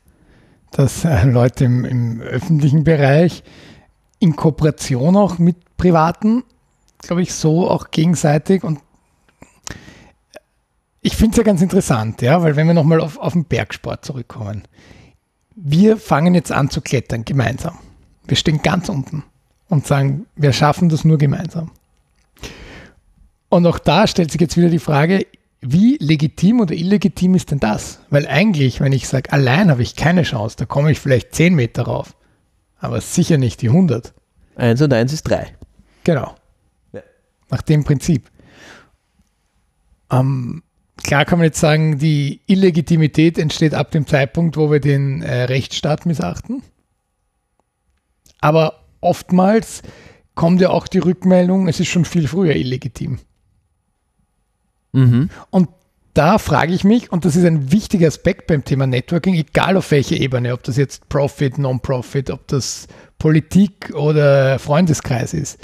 [0.72, 3.44] dass äh, Leute im, im öffentlichen Bereich
[4.20, 6.44] in Kooperation auch mit Privaten,
[7.00, 8.80] glaube ich, so auch gegenseitig und
[11.02, 14.04] ich finde es ja ganz interessant, ja, weil wenn wir nochmal auf, auf den Bergsport
[14.04, 14.64] zurückkommen,
[15.56, 17.78] wir fangen jetzt an zu klettern gemeinsam.
[18.28, 19.24] Wir stehen ganz unten
[19.70, 21.72] und sagen, wir schaffen das nur gemeinsam.
[23.50, 25.26] Und auch da stellt sich jetzt wieder die Frage,
[25.62, 28.02] wie legitim oder illegitim ist denn das?
[28.10, 31.56] Weil eigentlich, wenn ich sage, allein habe ich keine Chance, da komme ich vielleicht 10
[31.56, 32.17] Meter rauf,
[32.80, 34.14] aber sicher nicht die 100.
[34.56, 35.56] Eins und eins ist drei.
[36.04, 36.36] Genau.
[36.94, 37.02] Ja.
[37.50, 38.30] Nach dem Prinzip.
[40.12, 40.64] Ähm,
[41.04, 45.44] klar kann man jetzt sagen, die Illegitimität entsteht ab dem Zeitpunkt, wo wir den äh,
[45.44, 46.64] Rechtsstaat missachten.
[48.40, 49.82] Aber oftmals
[50.36, 53.20] kommt ja auch die Rückmeldung, es ist schon viel früher illegitim.
[54.94, 55.30] Mhm.
[55.50, 55.70] Und
[56.18, 59.92] da frage ich mich, und das ist ein wichtiger Aspekt beim Thema Networking, egal auf
[59.92, 62.88] welcher Ebene, ob das jetzt Profit, Non-Profit, ob das
[63.20, 65.60] Politik oder Freundeskreis ist.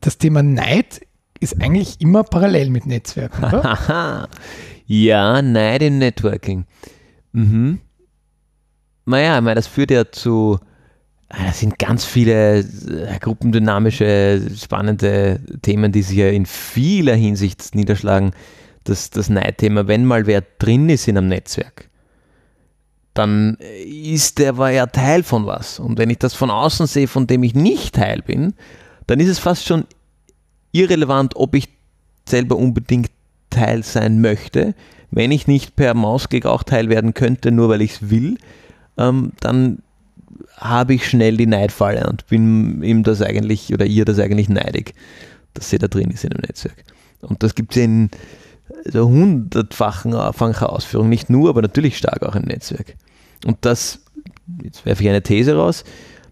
[0.00, 1.02] Das Thema Neid
[1.38, 4.28] ist eigentlich immer parallel mit Netzwerken, oder?
[4.86, 6.64] ja, Neid im Networking.
[7.30, 7.78] Mhm.
[9.06, 10.58] Naja, ich meine, das führt ja zu,
[11.28, 17.76] ah, das sind ganz viele äh, gruppendynamische, spannende Themen, die sich ja in vieler Hinsicht
[17.76, 18.32] niederschlagen.
[18.84, 21.88] Das, das Neidthema, wenn mal wer drin ist in einem Netzwerk,
[23.14, 23.56] dann
[23.86, 25.78] ist der war ja Teil von was.
[25.78, 28.54] Und wenn ich das von außen sehe, von dem ich nicht Teil bin,
[29.06, 29.84] dann ist es fast schon
[30.72, 31.68] irrelevant, ob ich
[32.28, 33.10] selber unbedingt
[33.50, 34.74] Teil sein möchte.
[35.10, 38.36] Wenn ich nicht per Mausklick auch Teil werden könnte, nur weil ich es will,
[38.98, 39.78] ähm, dann
[40.56, 44.94] habe ich schnell die Neidfalle und bin ihm das eigentlich oder ihr das eigentlich neidig,
[45.52, 46.84] dass sie da drin ist in dem Netzwerk.
[47.20, 48.10] Und das gibt es in
[48.84, 52.96] der hundertfachen Ausführung, nicht nur, aber natürlich stark auch im Netzwerk.
[53.44, 54.00] Und das,
[54.62, 55.84] jetzt werfe ich eine These raus,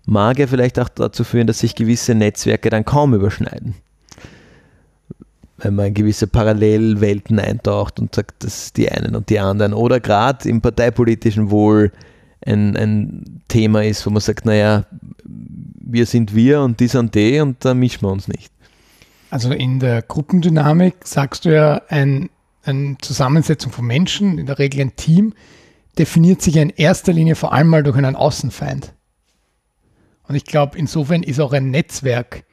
[0.06, 3.74] mag ja vielleicht auch dazu führen, dass sich gewisse Netzwerke dann kaum überschneiden.
[5.58, 9.74] Wenn man in gewisse Parallelwelten eintaucht und sagt, das die einen und die anderen.
[9.74, 11.92] Oder gerade im parteipolitischen Wohl
[12.44, 14.86] ein, ein Thema ist, wo man sagt, naja,
[15.24, 18.52] wir sind wir und die sind die und da mischen wir uns nicht.
[19.30, 22.28] Also in der Gruppendynamik sagst du ja, ein,
[22.62, 25.34] eine Zusammensetzung von Menschen, in der Regel ein Team,
[25.98, 28.94] definiert sich in erster Linie vor allem mal durch einen Außenfeind.
[30.28, 32.44] Und ich glaube, insofern ist auch ein Netzwerk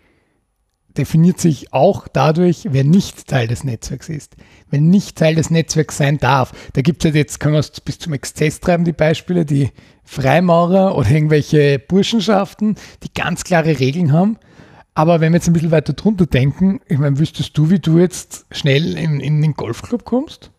[0.97, 4.35] definiert sich auch dadurch, wer nicht Teil des Netzwerks ist.
[4.69, 6.51] Wer nicht Teil des Netzwerks sein darf.
[6.73, 9.69] Da gibt es ja jetzt, können wir es bis zum Exzess treiben, die Beispiele, die
[10.03, 14.37] Freimaurer oder irgendwelche Burschenschaften, die ganz klare Regeln haben.
[14.99, 17.99] Aber wenn wir jetzt ein bisschen weiter drunter denken, ich meine, wüsstest du, wie du
[17.99, 20.51] jetzt schnell in, in den Golfclub kommst?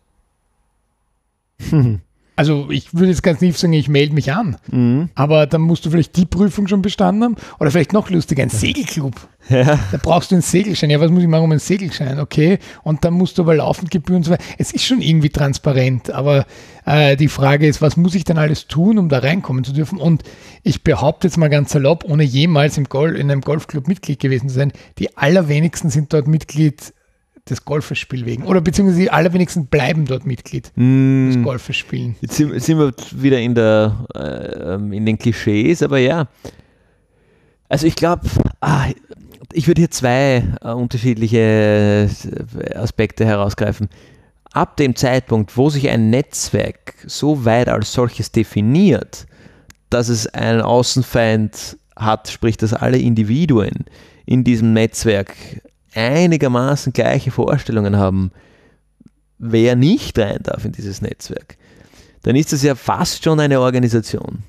[2.41, 4.57] Also ich würde jetzt ganz nicht sagen, ich melde mich an.
[4.71, 5.09] Mhm.
[5.13, 7.35] Aber dann musst du vielleicht die Prüfung schon bestanden haben.
[7.59, 9.13] Oder vielleicht noch lustiger, ein Segelclub.
[9.47, 9.77] Ja.
[9.91, 10.89] Da brauchst du einen Segelschein.
[10.89, 12.19] Ja, was muss ich machen um einen Segelschein?
[12.19, 12.57] Okay.
[12.81, 14.43] Und dann musst du aber laufend Gebühren und so weiter.
[14.57, 16.09] Es ist schon irgendwie transparent.
[16.09, 16.47] Aber
[16.87, 19.99] äh, die Frage ist, was muss ich denn alles tun, um da reinkommen zu dürfen?
[19.99, 20.23] Und
[20.63, 24.49] ich behaupte jetzt mal ganz salopp, ohne jemals im Gol in einem Golfclub Mitglied gewesen
[24.49, 26.91] zu sein, die allerwenigsten sind dort Mitglied
[27.49, 28.43] des Golfespiel wegen.
[28.43, 32.15] Oder beziehungsweise die allerwenigsten bleiben dort Mitglied Mm, des Golfespielen.
[32.21, 36.27] Jetzt sind, sind wir wieder in, der, äh, in den Klischees, aber ja.
[37.69, 38.27] Also ich glaube,
[38.59, 38.87] ah,
[39.53, 42.09] ich würde hier zwei äh, unterschiedliche
[42.59, 43.89] äh, Aspekte herausgreifen.
[44.53, 49.25] Ab dem Zeitpunkt, wo sich ein Netzwerk so weit als solches definiert,
[49.89, 53.85] dass es einen Außenfeind hat, sprich, dass alle Individuen
[54.25, 55.35] in diesem Netzwerk
[55.93, 58.31] einigermaßen gleiche Vorstellungen haben,
[59.37, 61.57] wer nicht rein darf in dieses Netzwerk,
[62.23, 64.43] dann ist das ja fast schon eine Organisation.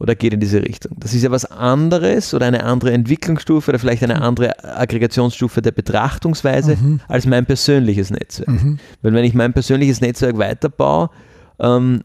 [0.00, 0.96] Oder geht in diese Richtung.
[1.00, 5.72] Das ist ja was anderes oder eine andere Entwicklungsstufe oder vielleicht eine andere Aggregationsstufe der
[5.72, 7.00] Betrachtungsweise Mhm.
[7.08, 8.48] als mein persönliches Netzwerk.
[8.48, 8.78] Mhm.
[9.02, 11.10] Weil wenn ich mein persönliches Netzwerk weiterbaue,
[11.58, 12.02] ähm,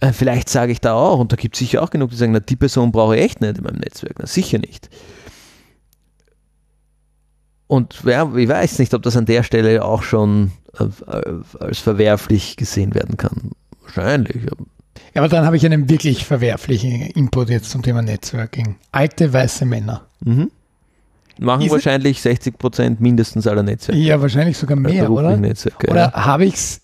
[0.00, 2.30] äh, vielleicht sage ich da auch, und da gibt es sicher auch genug, die sagen,
[2.32, 4.14] na, die Person brauche ich echt nicht in meinem Netzwerk.
[4.20, 4.88] Na, sicher nicht.
[7.68, 10.84] Und ja, ich weiß nicht, ob das an der Stelle auch schon äh,
[11.58, 13.50] als verwerflich gesehen werden kann.
[13.82, 14.44] Wahrscheinlich.
[15.14, 18.76] Ja, aber dann habe ich einen wirklich verwerflichen Input jetzt zum Thema Networking.
[18.92, 20.02] Alte weiße Männer.
[20.20, 20.50] Mhm.
[21.38, 24.00] Machen Ist es- wahrscheinlich 60 Prozent mindestens aller Netzwerke.
[24.00, 25.36] Ja, wahrscheinlich sogar mehr, oder?
[25.36, 26.24] Netzwerke, Oder ja.
[26.24, 26.80] habe ich's?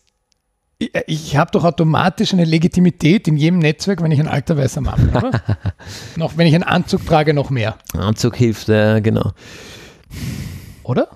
[0.78, 4.80] Ich, ich habe doch automatisch eine Legitimität in jedem Netzwerk, wenn ich ein alter weißer
[4.80, 5.30] Mann bin, oder?
[6.16, 9.32] noch, wenn ich einen Anzug trage, noch mehr, Anzug hilft, ja, genau.
[10.84, 11.08] Oder?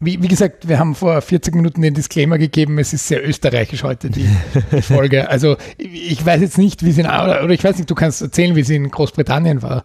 [0.00, 3.82] Wie, wie gesagt, wir haben vor 40 Minuten den Disclaimer gegeben, es ist sehr österreichisch
[3.82, 4.28] heute, die,
[4.70, 5.28] die Folge.
[5.28, 8.22] Also ich weiß jetzt nicht, wie es in, oder, oder ich weiß nicht, du kannst
[8.22, 9.84] erzählen, wie es in Großbritannien war.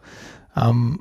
[0.56, 1.00] Ähm,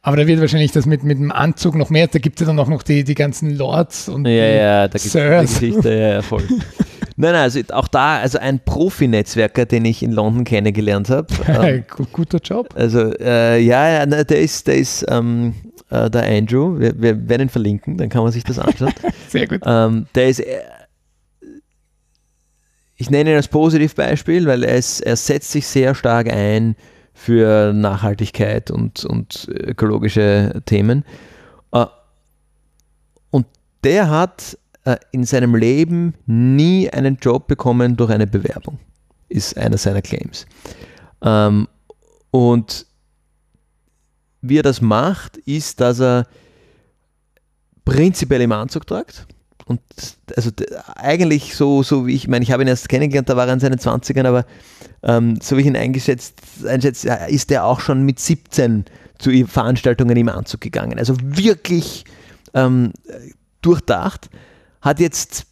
[0.00, 2.46] aber da wird wahrscheinlich das mit, mit dem Anzug noch mehr, da gibt es ja
[2.46, 5.60] dann auch noch die, die ganzen Lords und Ja, die ja, da gibt es Sirs.
[5.60, 6.42] Geschichte, ja, voll.
[7.16, 11.26] Nein, nein, also auch da, also ein Profi-Netzwerker, den ich in London kennengelernt habe.
[11.48, 12.74] Ähm, Gu- Guter Job.
[12.76, 15.54] also, äh, ja, der ist, der ist ähm,
[15.90, 18.92] äh, der Andrew, wir, wir werden ihn verlinken, dann kann man sich das anschauen.
[19.28, 19.60] Sehr gut.
[19.64, 20.58] ähm, der ist, äh,
[22.96, 26.76] ich nenne ihn als Positivbeispiel, weil er, ist, er setzt sich sehr stark ein
[27.12, 31.04] für Nachhaltigkeit und, und ökologische Themen.
[31.72, 31.86] Äh,
[33.30, 33.46] und
[33.82, 38.78] der hat äh, in seinem Leben nie einen Job bekommen durch eine Bewerbung,
[39.28, 40.46] ist einer seiner Claims.
[41.22, 41.68] Ähm,
[42.30, 42.86] und
[44.42, 46.26] wie er das macht, ist, dass er
[47.84, 49.26] prinzipiell im Anzug tragt.
[49.66, 49.80] Und
[50.36, 50.50] also
[50.96, 53.60] eigentlich so, so wie ich, meine, ich habe ihn erst kennengelernt, da war er in
[53.60, 54.44] seinen 20ern, aber
[55.02, 58.84] ähm, so wie ich ihn eingeschätzt, einschätze, ist er auch schon mit 17
[59.18, 60.98] zu Veranstaltungen im Anzug gegangen.
[60.98, 62.04] Also wirklich
[62.52, 62.92] ähm,
[63.62, 64.28] durchdacht.
[64.84, 65.46] Hat jetzt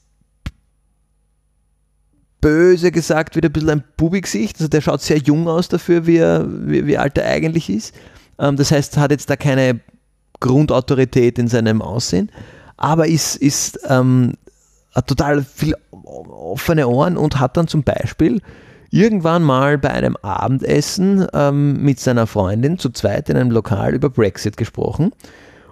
[2.42, 4.56] böse gesagt wieder ein bisschen ein Bubi-Gesicht.
[4.56, 7.94] Also der schaut sehr jung aus dafür, wie, er, wie, wie alt er eigentlich ist.
[8.38, 9.80] Ähm, das heißt, hat jetzt da keine
[10.40, 12.30] Grundautorität in seinem Aussehen,
[12.76, 14.34] aber ist, ist ähm,
[14.92, 18.42] hat total viel offene Ohren und hat dann zum Beispiel
[18.90, 24.10] irgendwann mal bei einem Abendessen ähm, mit seiner Freundin zu zweit in einem Lokal über
[24.10, 25.12] Brexit gesprochen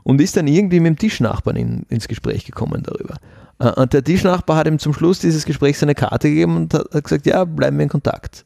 [0.04, 3.16] und ist dann irgendwie mit dem Tischnachbarn in, ins Gespräch gekommen darüber.
[3.60, 7.04] Äh, und der Tischnachbar hat ihm zum Schluss dieses Gesprächs seine Karte gegeben und hat
[7.04, 8.44] gesagt, ja, bleiben wir in Kontakt.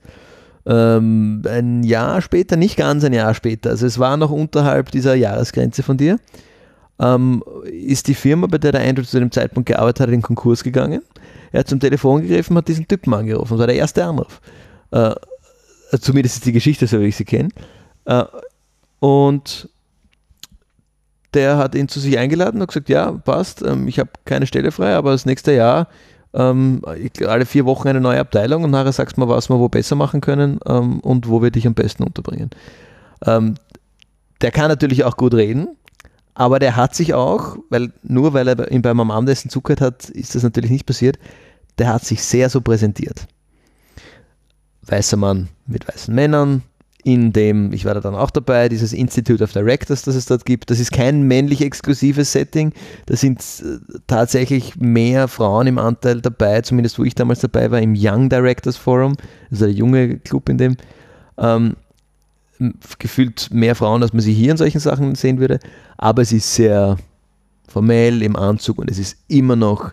[0.67, 5.15] Ähm, ein Jahr später, nicht ganz ein Jahr später, also es war noch unterhalb dieser
[5.15, 6.19] Jahresgrenze von dir,
[6.99, 10.65] ähm, ist die Firma, bei der der Andrew zu dem Zeitpunkt gearbeitet hat, in Konkurs
[10.65, 11.03] gegangen.
[11.53, 13.53] Er hat zum Telefon gegriffen, hat diesen Typen angerufen.
[13.53, 14.41] Das war der erste Anruf.
[14.91, 15.15] Äh,
[16.01, 17.51] zumindest ist die Geschichte so, wie ich sie kenne.
[18.07, 18.25] Äh,
[19.01, 19.69] und
[21.35, 24.72] der hat ihn zu sich eingeladen und gesagt, ja, passt, ähm, ich habe keine Stelle
[24.72, 25.89] frei, aber das nächste Jahr
[26.35, 26.82] ähm,
[27.26, 29.95] alle vier Wochen eine neue Abteilung und nachher sagst du mal, was wir wo besser
[29.95, 32.51] machen können ähm, und wo wir dich am besten unterbringen.
[33.24, 33.55] Ähm,
[34.41, 35.68] der kann natürlich auch gut reden,
[36.35, 40.35] aber der hat sich auch, weil nur weil er ihn beim Abendessen zugehört hat, ist
[40.35, 41.18] das natürlich nicht passiert,
[41.78, 43.26] der hat sich sehr so präsentiert.
[44.82, 46.62] Weißer Mann mit weißen Männern,
[47.05, 50.46] in dem, ich war da dann auch dabei, dieses Institute of Directors, das es dort
[50.46, 50.70] gibt.
[50.70, 52.72] Das ist kein männlich exklusives Setting.
[53.07, 57.80] Da sind äh, tatsächlich mehr Frauen im Anteil dabei, zumindest wo ich damals dabei war,
[57.80, 59.16] im Young Directors Forum,
[59.50, 60.76] also der junge Club in dem.
[61.36, 61.76] Ähm,
[62.98, 65.59] gefühlt mehr Frauen, als man sie hier in solchen Sachen sehen würde.
[65.98, 66.96] Aber es ist sehr
[67.68, 69.92] formell im Anzug und es ist immer noch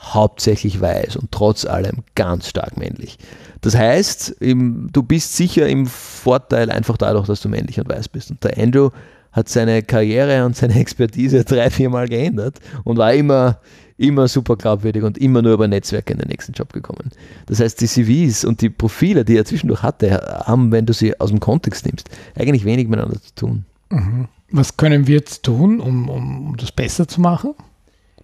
[0.00, 3.18] hauptsächlich weiß und trotz allem ganz stark männlich.
[3.60, 8.30] Das heißt, du bist sicher im Vorteil einfach dadurch, dass du männlich und weiß bist.
[8.30, 8.90] Und der Andrew
[9.32, 13.58] hat seine Karriere und seine Expertise drei, vier Mal geändert und war immer,
[13.98, 17.10] immer super glaubwürdig und immer nur über Netzwerke in den nächsten Job gekommen.
[17.46, 21.18] Das heißt, die CVs und die Profile, die er zwischendurch hatte, haben, wenn du sie
[21.20, 23.64] aus dem Kontext nimmst, eigentlich wenig miteinander zu tun.
[23.90, 24.28] Mhm.
[24.52, 27.54] Was können wir jetzt tun, um, um das besser zu machen?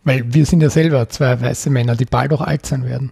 [0.06, 3.10] Weil wir sind ja selber zwei weiße Männer, die bald auch alt sein werden.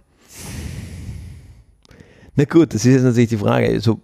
[2.35, 3.67] Na gut, das ist jetzt natürlich die Frage.
[3.67, 3.99] Also,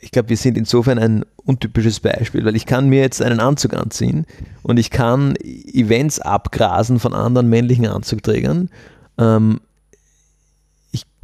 [0.00, 3.74] ich glaube, wir sind insofern ein untypisches Beispiel, weil ich kann mir jetzt einen Anzug
[3.74, 4.24] anziehen
[4.62, 8.70] und ich kann Events abgrasen von anderen männlichen Anzugträgern.
[9.18, 9.60] Ähm,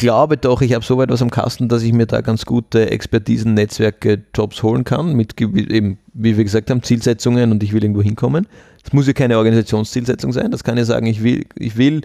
[0.02, 2.90] glaube doch, ich habe so weit was am Kasten, dass ich mir da ganz gute
[2.90, 7.84] Expertisen, Netzwerke, Jobs holen kann, mit eben, wie wir gesagt haben, Zielsetzungen und ich will
[7.84, 8.48] irgendwo hinkommen.
[8.82, 12.02] Das muss ja keine Organisationszielsetzung sein, das kann ja sagen, ich will, ich will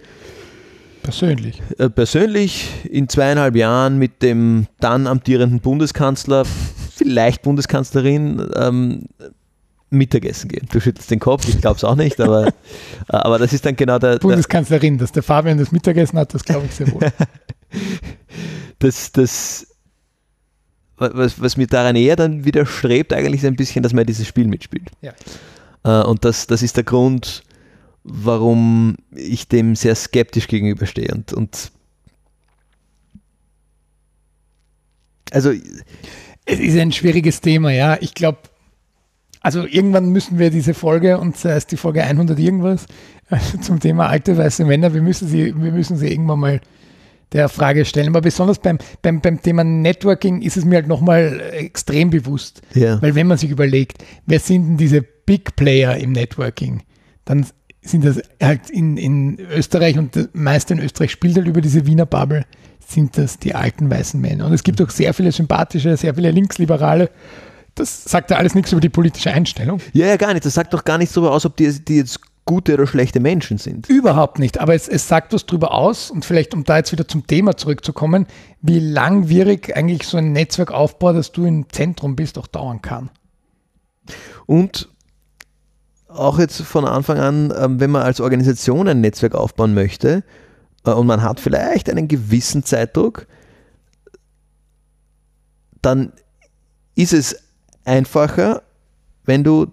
[1.01, 1.61] Persönlich.
[1.77, 6.43] Äh, persönlich in zweieinhalb Jahren mit dem dann amtierenden Bundeskanzler,
[6.95, 9.03] vielleicht Bundeskanzlerin, ähm,
[9.89, 10.67] Mittagessen gehen.
[10.69, 12.51] Du schüttelst den Kopf, ich glaube es auch nicht, aber,
[13.07, 14.19] aber das ist dann genau der.
[14.19, 17.01] Bundeskanzlerin, dass der Fabian das Mittagessen hat, das glaube ich sehr wohl.
[18.79, 19.67] das, das,
[20.97, 24.47] was, was mir daran eher dann widerstrebt, eigentlich ist ein bisschen, dass man dieses Spiel
[24.47, 24.89] mitspielt.
[25.01, 25.13] Ja.
[25.83, 27.43] Äh, und das, das ist der Grund,
[28.03, 31.13] warum ich dem sehr skeptisch gegenüberstehe.
[31.13, 31.71] Und, und
[35.31, 35.51] also
[36.45, 37.97] es ist ein schwieriges Thema, ja.
[37.99, 38.39] Ich glaube,
[39.41, 42.85] also irgendwann müssen wir diese Folge, und sei es die Folge 100 irgendwas,
[43.61, 46.61] zum Thema alte weiße Männer, wir müssen sie, wir müssen sie irgendwann mal
[47.33, 48.09] der Frage stellen.
[48.09, 52.61] Aber besonders beim, beim, beim Thema Networking ist es mir halt nochmal extrem bewusst.
[52.73, 53.01] Ja.
[53.01, 56.83] Weil wenn man sich überlegt, wer sind denn diese Big Player im Networking,
[57.25, 57.45] dann
[57.81, 62.05] sind das halt in, in Österreich und meist in Österreich spielt halt über diese Wiener
[62.05, 62.45] Bubble,
[62.85, 64.45] sind das die alten weißen Männer.
[64.45, 67.09] Und es gibt auch sehr viele sympathische, sehr viele Linksliberale.
[67.75, 69.79] Das sagt ja alles nichts über die politische Einstellung.
[69.93, 70.45] Ja, ja, gar nicht.
[70.45, 73.59] Das sagt doch gar nichts darüber aus, ob die, die jetzt gute oder schlechte Menschen
[73.59, 73.87] sind.
[73.87, 74.59] Überhaupt nicht.
[74.59, 77.55] Aber es, es sagt was darüber aus, und vielleicht, um da jetzt wieder zum Thema
[77.55, 78.25] zurückzukommen,
[78.61, 83.11] wie langwierig eigentlich so ein Netzwerkaufbau, dass du im Zentrum bist, auch dauern kann.
[84.47, 84.89] Und
[86.07, 90.23] auch jetzt von Anfang an, ähm, wenn man als Organisation ein Netzwerk aufbauen möchte
[90.85, 93.27] äh, und man hat vielleicht einen gewissen Zeitdruck,
[95.81, 96.13] dann
[96.95, 97.35] ist es
[97.85, 98.63] einfacher,
[99.25, 99.71] wenn du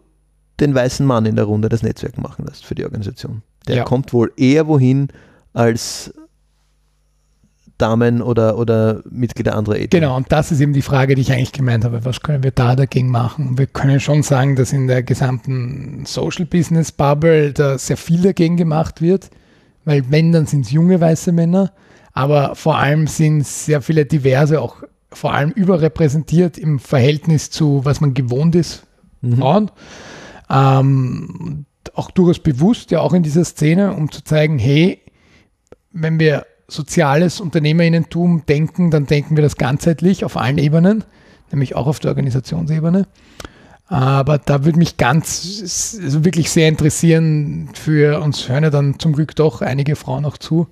[0.61, 3.43] den weißen Mann in der Runde das Netzwerk machen lässt für die Organisation.
[3.67, 3.85] Der ja.
[3.85, 5.09] kommt wohl eher wohin
[5.53, 6.13] als
[7.79, 10.01] Damen oder, oder Mitglieder anderer Ethnie.
[10.01, 12.05] Genau, und das ist eben die Frage, die ich eigentlich gemeint habe.
[12.05, 13.59] Was können wir da dagegen machen?
[13.59, 18.57] Wir können schon sagen, dass in der gesamten Social Business Bubble da sehr viel dagegen
[18.57, 19.31] gemacht wird,
[19.85, 21.73] weil wenn, dann sind es junge weiße Männer,
[22.13, 24.77] aber vor allem sind sehr viele diverse, auch
[25.13, 28.85] vor allem überrepräsentiert im Verhältnis zu, was man gewohnt ist,
[29.21, 29.39] mhm.
[29.39, 29.71] Frauen.
[30.51, 35.01] Ähm, auch durchaus bewusst, ja auch in dieser Szene, um zu zeigen, hey,
[35.93, 41.05] wenn wir soziales Unternehmerinnentum denken, dann denken wir das ganzheitlich auf allen Ebenen,
[41.51, 43.07] nämlich auch auf der Organisationsebene.
[43.87, 49.13] Aber da würde mich ganz, also wirklich sehr interessieren, für uns hören ja dann zum
[49.13, 50.69] Glück doch einige Frauen auch zu,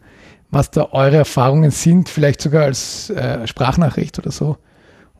[0.50, 4.56] was da eure Erfahrungen sind, vielleicht sogar als äh, Sprachnachricht oder so,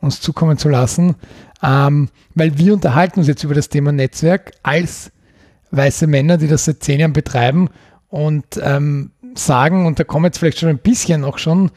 [0.01, 1.15] uns zukommen zu lassen.
[1.63, 5.11] Ähm, weil wir unterhalten uns jetzt über das Thema Netzwerk als
[5.71, 7.69] weiße Männer, die das seit zehn Jahren betreiben
[8.09, 11.71] und ähm, sagen, und da kommen jetzt vielleicht schon ein bisschen auch schon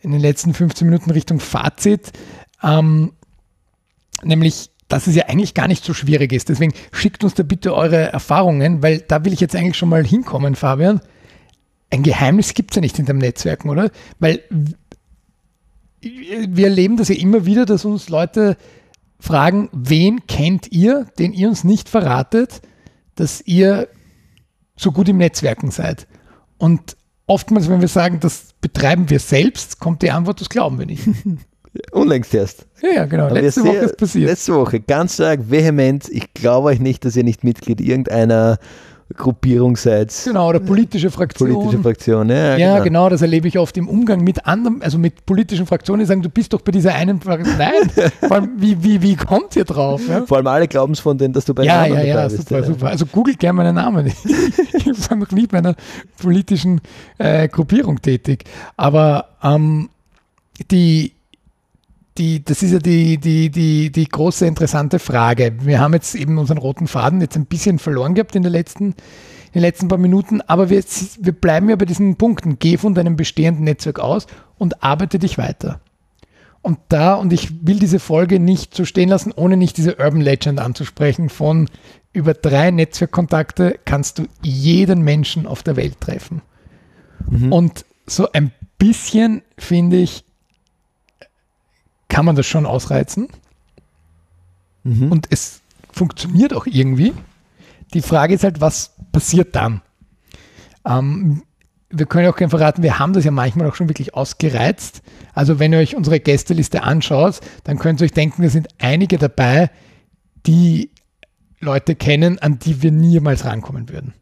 [0.00, 2.12] in den letzten 15 Minuten Richtung Fazit,
[2.62, 3.12] ähm,
[4.22, 6.48] nämlich, dass es ja eigentlich gar nicht so schwierig ist.
[6.48, 10.04] Deswegen schickt uns da bitte eure Erfahrungen, weil da will ich jetzt eigentlich schon mal
[10.04, 11.00] hinkommen, Fabian.
[11.90, 13.90] Ein Geheimnis gibt es ja nicht in dem Netzwerken, oder?
[14.18, 14.42] Weil
[16.00, 18.56] wir erleben das ja immer wieder, dass uns Leute
[19.20, 22.62] fragen, wen kennt ihr, den ihr uns nicht verratet,
[23.14, 23.88] dass ihr
[24.76, 26.06] so gut im Netzwerken seid.
[26.56, 26.96] Und
[27.26, 31.08] oftmals, wenn wir sagen, das betreiben wir selbst, kommt die Antwort, das glauben wir nicht.
[31.92, 32.66] Unlängst erst.
[32.82, 33.28] Ja, ja genau.
[33.28, 34.30] Letzte Woche ist passiert.
[34.30, 36.08] Letzte Woche, ganz stark, vehement.
[36.08, 38.58] Ich glaube euch nicht, dass ihr nicht Mitglied irgendeiner
[39.16, 40.14] Gruppierung seid.
[40.24, 41.52] Genau, oder politische Fraktion.
[41.52, 42.56] Politische Fraktion, ja.
[42.56, 42.84] Ja, genau.
[42.84, 43.08] genau.
[43.08, 46.28] das erlebe ich oft im Umgang mit anderen, also mit politischen Fraktionen, die sagen, du
[46.28, 47.56] bist doch bei dieser einen Fraktion.
[47.56, 47.90] Nein,
[48.20, 50.02] vor allem, wie, wie, wie kommt ihr drauf?
[50.06, 50.26] Ja?
[50.26, 52.48] Vor allem alle glauben es von denen, dass du bei ja, ja, ja, bist.
[52.48, 52.86] Super, ja, super.
[52.88, 54.06] Also googelt gerne meinen Namen.
[54.74, 55.74] ich war noch nie bei einer
[56.20, 56.82] politischen
[57.16, 58.44] äh, Gruppierung tätig.
[58.76, 59.88] Aber ähm,
[60.70, 61.12] die,
[62.18, 65.54] die, das ist ja die, die, die, die große interessante Frage.
[65.60, 68.86] Wir haben jetzt eben unseren roten Faden jetzt ein bisschen verloren gehabt in, der letzten,
[68.86, 68.94] in
[69.54, 70.82] den letzten paar Minuten, aber wir,
[71.20, 72.58] wir bleiben ja bei diesen Punkten.
[72.58, 74.26] Geh von deinem bestehenden Netzwerk aus
[74.58, 75.80] und arbeite dich weiter.
[76.60, 80.20] Und da, und ich will diese Folge nicht so stehen lassen, ohne nicht diese Urban
[80.20, 81.68] Legend anzusprechen, von
[82.12, 86.42] über drei Netzwerkkontakte kannst du jeden Menschen auf der Welt treffen.
[87.30, 87.52] Mhm.
[87.52, 90.24] Und so ein bisschen, finde ich,
[92.18, 93.28] kann man das schon ausreizen.
[94.82, 95.12] Mhm.
[95.12, 95.60] Und es
[95.92, 97.12] funktioniert auch irgendwie.
[97.94, 99.82] Die Frage ist halt, was passiert dann?
[100.84, 101.44] Ähm,
[101.90, 105.02] wir können auch gerne verraten, wir haben das ja manchmal auch schon wirklich ausgereizt.
[105.32, 109.16] Also wenn ihr euch unsere Gästeliste anschaut, dann könnt ihr euch denken, da sind einige
[109.16, 109.70] dabei,
[110.44, 110.90] die
[111.60, 114.12] Leute kennen, an die wir niemals rankommen würden.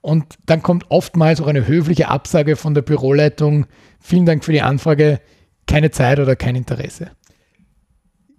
[0.00, 3.66] Und dann kommt oftmals auch eine höfliche Absage von der Büroleitung.
[4.00, 5.20] Vielen Dank für die Anfrage
[5.68, 7.10] keine Zeit oder kein Interesse.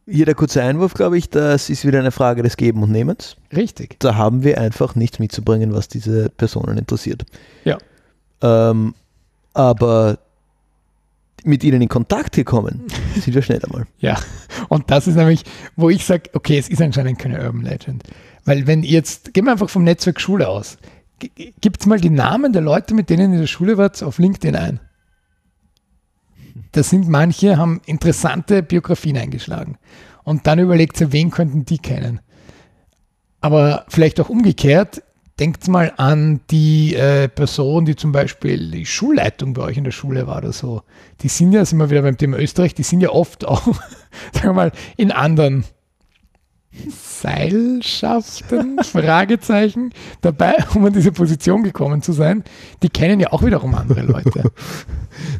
[0.05, 3.37] Hier der kurze Einwurf, glaube ich, das ist wieder eine Frage des Geben und Nehmens.
[3.55, 3.99] Richtig.
[3.99, 7.25] Da haben wir einfach nichts mitzubringen, was diese Personen interessiert.
[7.63, 7.77] Ja.
[8.41, 8.95] Ähm,
[9.53, 10.17] aber
[11.43, 13.85] mit ihnen in Kontakt gekommen, sind wir schnell einmal.
[13.99, 14.17] Ja,
[14.67, 15.43] und das ist nämlich,
[15.75, 18.03] wo ich sage, okay, es ist anscheinend keine Urban Legend.
[18.45, 20.77] Weil wenn jetzt, gehen wir einfach vom Netzwerk Schule aus,
[21.61, 24.17] gibt es mal die Namen der Leute, mit denen ihr in der Schule wart, auf
[24.17, 24.79] LinkedIn ein.
[26.71, 29.77] Da sind manche, haben interessante Biografien eingeschlagen.
[30.23, 32.19] Und dann überlegt sie, wen könnten die kennen.
[33.41, 35.01] Aber vielleicht auch umgekehrt,
[35.39, 39.91] denkt mal an die äh, Person, die zum Beispiel die Schulleitung bei euch in der
[39.91, 40.83] Schule war oder so.
[41.21, 43.65] Die sind ja, sind wir wieder beim Thema Österreich, die sind ja oft auch,
[44.33, 45.63] sagen wir mal, in anderen
[46.87, 49.91] Seilschaften, Fragezeichen,
[50.21, 52.43] dabei, um an diese Position gekommen zu sein,
[52.83, 54.51] die kennen ja auch wiederum andere Leute.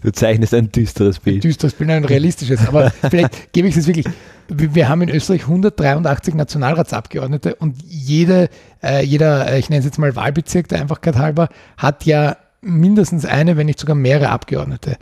[0.04, 1.38] Du zeichnest ein düsteres Bild.
[1.38, 2.68] Ein düsteres Bild, ein realistisches.
[2.68, 4.08] Aber vielleicht gebe ich es wirklich.
[4.50, 8.50] Wir haben in Österreich 183 Nationalratsabgeordnete und jede,
[8.82, 13.26] äh, jeder, äh, ich nenne es jetzt mal Wahlbezirk der Einfachkeit halber, hat ja mindestens
[13.26, 14.98] eine, wenn nicht sogar mehrere Abgeordnete.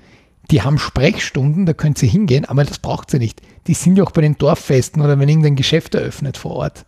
[0.52, 3.42] Die haben Sprechstunden, da könnt ihr hingehen, aber das braucht sie nicht.
[3.68, 6.86] Die sind ja auch bei den Dorffesten oder wenn irgendein Geschäft eröffnet vor Ort.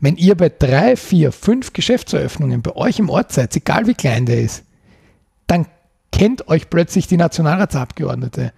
[0.00, 4.26] Wenn ihr bei drei, vier, fünf Geschäftseröffnungen bei euch im Ort seid, egal wie klein
[4.26, 4.64] der ist,
[5.46, 5.66] dann
[6.12, 8.52] kennt euch plötzlich die Nationalratsabgeordnete.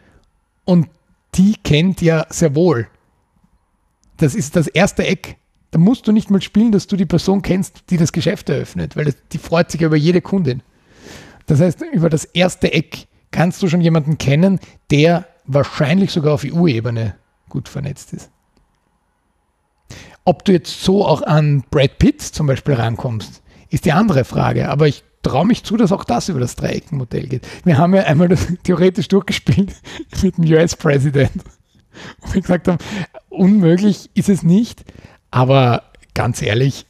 [0.64, 0.88] Und
[1.34, 2.88] die kennt ja sehr wohl.
[4.16, 5.36] Das ist das erste Eck.
[5.70, 8.96] Da musst du nicht mal spielen, dass du die Person kennst, die das Geschäft eröffnet,
[8.96, 10.62] weil die freut sich über jede Kundin.
[11.46, 14.60] Das heißt, über das erste Eck kannst du schon jemanden kennen,
[14.90, 17.14] der wahrscheinlich sogar auf EU-Ebene
[17.48, 18.30] gut vernetzt ist.
[20.24, 24.68] Ob du jetzt so auch an Brad Pitt zum Beispiel rankommst, ist die andere Frage.
[24.68, 27.46] Aber ich traue mich zu, dass auch das über das Dreieckenmodell geht.
[27.64, 29.74] Wir haben ja einmal das theoretisch durchgespielt
[30.22, 31.44] mit dem US-Präsident.
[32.20, 32.78] Und wir gesagt haben,
[33.28, 34.84] unmöglich ist es nicht.
[35.30, 36.86] Aber ganz ehrlich,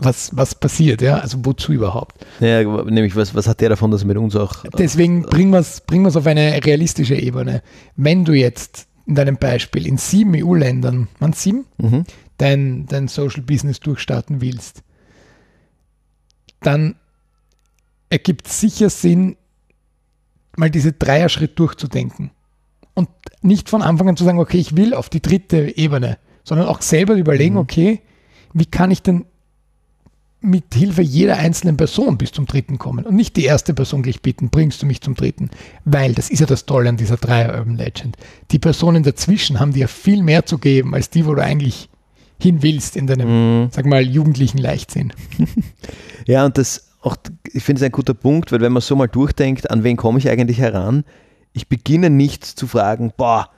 [0.00, 1.18] was, was passiert, ja?
[1.18, 2.24] Also wozu überhaupt?
[2.40, 4.64] Ja, nämlich, was, was hat der davon, dass er mit uns auch.
[4.78, 7.62] Deswegen bringen wir es bringen auf eine realistische Ebene.
[7.96, 12.04] Wenn du jetzt in deinem Beispiel in sieben EU-Ländern, man sieben, mhm.
[12.38, 14.82] dein, dein Social Business durchstarten willst,
[16.60, 16.96] dann
[18.08, 19.36] ergibt es sicher Sinn,
[20.56, 22.30] mal diese Dreier-Schritt durchzudenken.
[22.94, 23.08] Und
[23.42, 26.82] nicht von Anfang an zu sagen, okay, ich will auf die dritte Ebene, sondern auch
[26.82, 27.60] selber überlegen, mhm.
[27.60, 28.00] okay,
[28.52, 29.26] wie kann ich denn
[30.42, 34.22] mit Hilfe jeder einzelnen Person bis zum dritten kommen und nicht die erste Person gleich
[34.22, 35.50] bitten, bringst du mich zum dritten.
[35.84, 38.16] Weil, das ist ja das Tolle an dieser Dreier Urban Legend.
[38.50, 41.90] Die Personen dazwischen haben dir viel mehr zu geben, als die, wo du eigentlich
[42.40, 43.70] hin willst in deinem, mm.
[43.70, 45.12] sag mal, jugendlichen Leichtsinn.
[46.26, 47.16] ja, und das auch,
[47.52, 50.18] ich finde es ein guter Punkt, weil wenn man so mal durchdenkt, an wen komme
[50.18, 51.04] ich eigentlich heran?
[51.52, 53.50] Ich beginne nicht zu fragen, boah,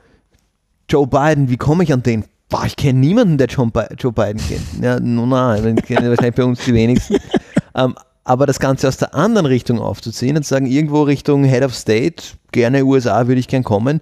[0.89, 2.25] Joe Biden, wie komme ich an den?
[2.53, 4.85] Boah, ich kenne niemanden, der Joe Biden kennt.
[4.85, 7.17] Ja, no, nein, den kennen wahrscheinlich bei uns die wenigsten.
[7.75, 11.65] ähm, aber das Ganze aus der anderen Richtung aufzuziehen und zu sagen, irgendwo Richtung Head
[11.65, 12.23] of State,
[12.53, 14.01] gerne USA würde ich gern kommen.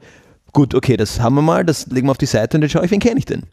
[0.52, 2.84] Gut, okay, das haben wir mal, das legen wir auf die Seite und dann schaue
[2.84, 3.44] ich, wen kenne ich denn?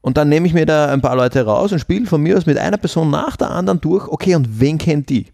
[0.00, 2.46] Und dann nehme ich mir da ein paar Leute raus und spiele von mir aus
[2.46, 5.28] mit einer Person nach der anderen durch, okay, und wen kennt die?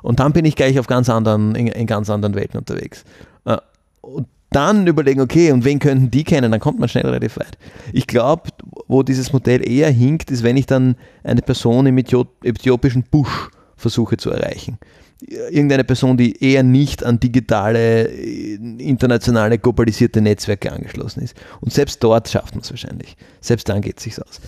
[0.00, 3.04] Und dann bin ich gleich auf ganz anderen, in, in ganz anderen Welten unterwegs.
[3.44, 3.58] Äh,
[4.00, 7.58] und dann überlegen, okay, und wen könnten die kennen, dann kommt man schnell relativ weit.
[7.92, 8.50] Ich glaube,
[8.88, 14.16] wo dieses Modell eher hinkt, ist, wenn ich dann eine Person im äthiopischen Busch versuche
[14.16, 14.78] zu erreichen.
[15.50, 21.36] Irgendeine Person, die eher nicht an digitale, internationale, globalisierte Netzwerke angeschlossen ist.
[21.60, 23.16] Und selbst dort schafft man es wahrscheinlich.
[23.40, 24.40] Selbst dann geht es sich aus.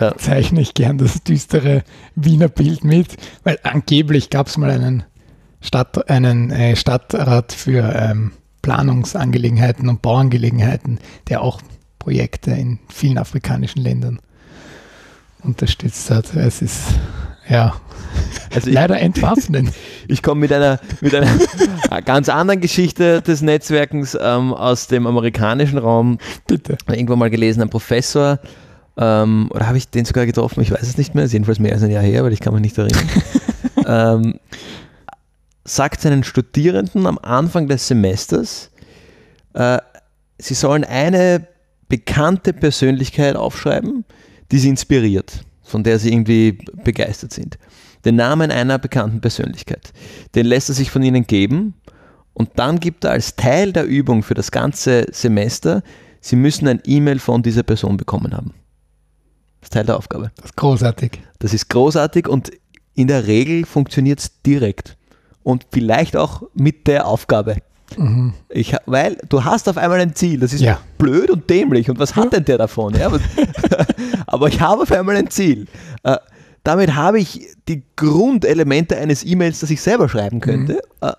[0.00, 0.16] Ja.
[0.16, 1.84] Zeichne ich gern das düstere
[2.16, 5.04] Wiener Bild mit, weil angeblich gab es mal einen,
[5.60, 8.32] Stadt, einen äh, Stadtrat für ähm,
[8.62, 10.98] Planungsangelegenheiten und Bauangelegenheiten,
[11.28, 11.60] der auch
[11.98, 14.20] Projekte in vielen afrikanischen Ländern
[15.42, 16.34] unterstützt hat.
[16.34, 16.80] Es ist
[17.48, 17.74] ja
[18.54, 19.72] also leider entwaffnend.
[20.10, 21.28] Ich komme mit einer, mit einer
[22.06, 26.16] ganz anderen Geschichte des Netzwerkens ähm, aus dem amerikanischen Raum.
[26.46, 26.78] Bitte.
[26.88, 28.38] Irgendwann mal gelesen, ein Professor,
[28.98, 30.60] ähm, oder habe ich den sogar getroffen?
[30.60, 32.52] Ich weiß es nicht mehr, ist jedenfalls mehr als ein Jahr her, weil ich kann
[32.52, 33.08] mich nicht erinnern.
[33.86, 34.40] ähm,
[35.68, 38.70] sagt seinen Studierenden am Anfang des Semesters,
[39.54, 39.78] äh,
[40.38, 41.46] sie sollen eine
[41.88, 44.04] bekannte Persönlichkeit aufschreiben,
[44.50, 47.58] die sie inspiriert, von der sie irgendwie begeistert sind.
[48.04, 49.92] Den Namen einer bekannten Persönlichkeit.
[50.34, 51.74] Den lässt er sich von ihnen geben
[52.32, 55.82] und dann gibt er als Teil der Übung für das ganze Semester,
[56.20, 58.54] sie müssen ein E-Mail von dieser Person bekommen haben.
[59.60, 60.30] Das ist Teil der Aufgabe.
[60.36, 61.20] Das ist großartig.
[61.40, 62.52] Das ist großartig und
[62.94, 64.97] in der Regel funktioniert es direkt
[65.42, 67.56] und vielleicht auch mit der Aufgabe.
[67.96, 68.34] Mhm.
[68.48, 70.80] Ich, weil du hast auf einmal ein Ziel, das ist ja.
[70.98, 72.94] blöd und dämlich und was hat denn der davon?
[72.94, 73.10] Ja,
[74.26, 75.66] aber ich habe auf einmal ein Ziel.
[76.02, 76.16] Äh,
[76.64, 80.74] damit habe ich die Grundelemente eines E-Mails, das ich selber schreiben könnte.
[80.74, 81.08] Mhm.
[81.08, 81.12] Äh,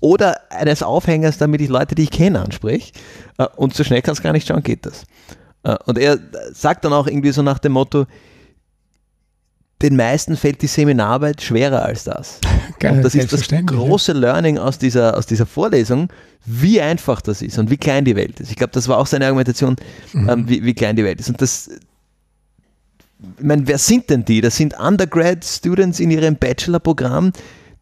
[0.00, 2.92] oder eines Aufhängers, damit ich Leute, die ich kenne, anspreche.
[3.38, 5.04] Äh, und so schnell kann es gar nicht schauen, geht das.
[5.62, 6.18] Äh, und er
[6.52, 8.06] sagt dann auch irgendwie so nach dem Motto,
[9.84, 12.40] den meisten fällt die Seminararbeit schwerer als das.
[12.80, 16.08] Geil, das ist das große Learning aus dieser, aus dieser Vorlesung,
[16.46, 18.50] wie einfach das ist und wie klein die Welt ist.
[18.50, 19.76] Ich glaube, das war auch seine Argumentation,
[20.14, 20.28] mhm.
[20.30, 21.28] ähm, wie, wie klein die Welt ist.
[21.28, 24.40] Und das, ich meine, wer sind denn die?
[24.40, 27.32] Das sind Undergrad-Students in ihrem Bachelor-Programm,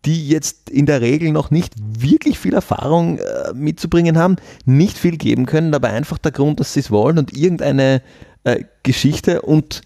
[0.04, 4.34] die jetzt in der Regel noch nicht wirklich viel Erfahrung äh, mitzubringen haben,
[4.64, 8.02] nicht viel geben können, aber einfach der Grund, dass sie es wollen und irgendeine
[8.42, 9.82] äh, Geschichte und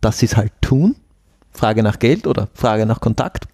[0.00, 0.96] dass sie es halt tun
[1.52, 3.46] Frage nach Geld oder Frage nach Kontakt,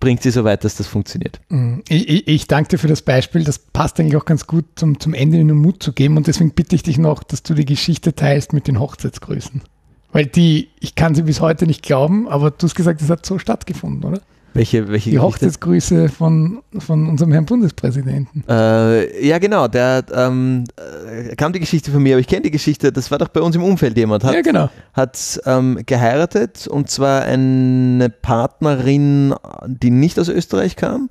[0.00, 1.40] bringt sie so weit, dass das funktioniert.
[1.48, 3.44] Mm, ich, ich, danke dir für das Beispiel.
[3.44, 6.16] Das passt eigentlich auch ganz gut zum, zum Ende, ihnen Mut zu geben.
[6.16, 9.62] Und deswegen bitte ich dich noch, dass du die Geschichte teilst mit den Hochzeitsgrüßen.
[10.10, 13.24] Weil die, ich kann sie bis heute nicht glauben, aber du hast gesagt, es hat
[13.24, 14.20] so stattgefunden, oder?
[14.54, 18.44] Welche, welche Die Hochzeitsgrüße von, von unserem Herrn Bundespräsidenten.
[18.48, 19.66] Äh, ja, genau.
[19.66, 22.92] Der ähm, äh, kam die Geschichte von mir, aber ich kenne die Geschichte.
[22.92, 24.24] Das war doch bei uns im Umfeld jemand.
[24.24, 24.68] Hat, ja, genau.
[24.92, 29.34] Hat ähm, geheiratet und zwar eine Partnerin,
[29.66, 31.08] die nicht aus Österreich kam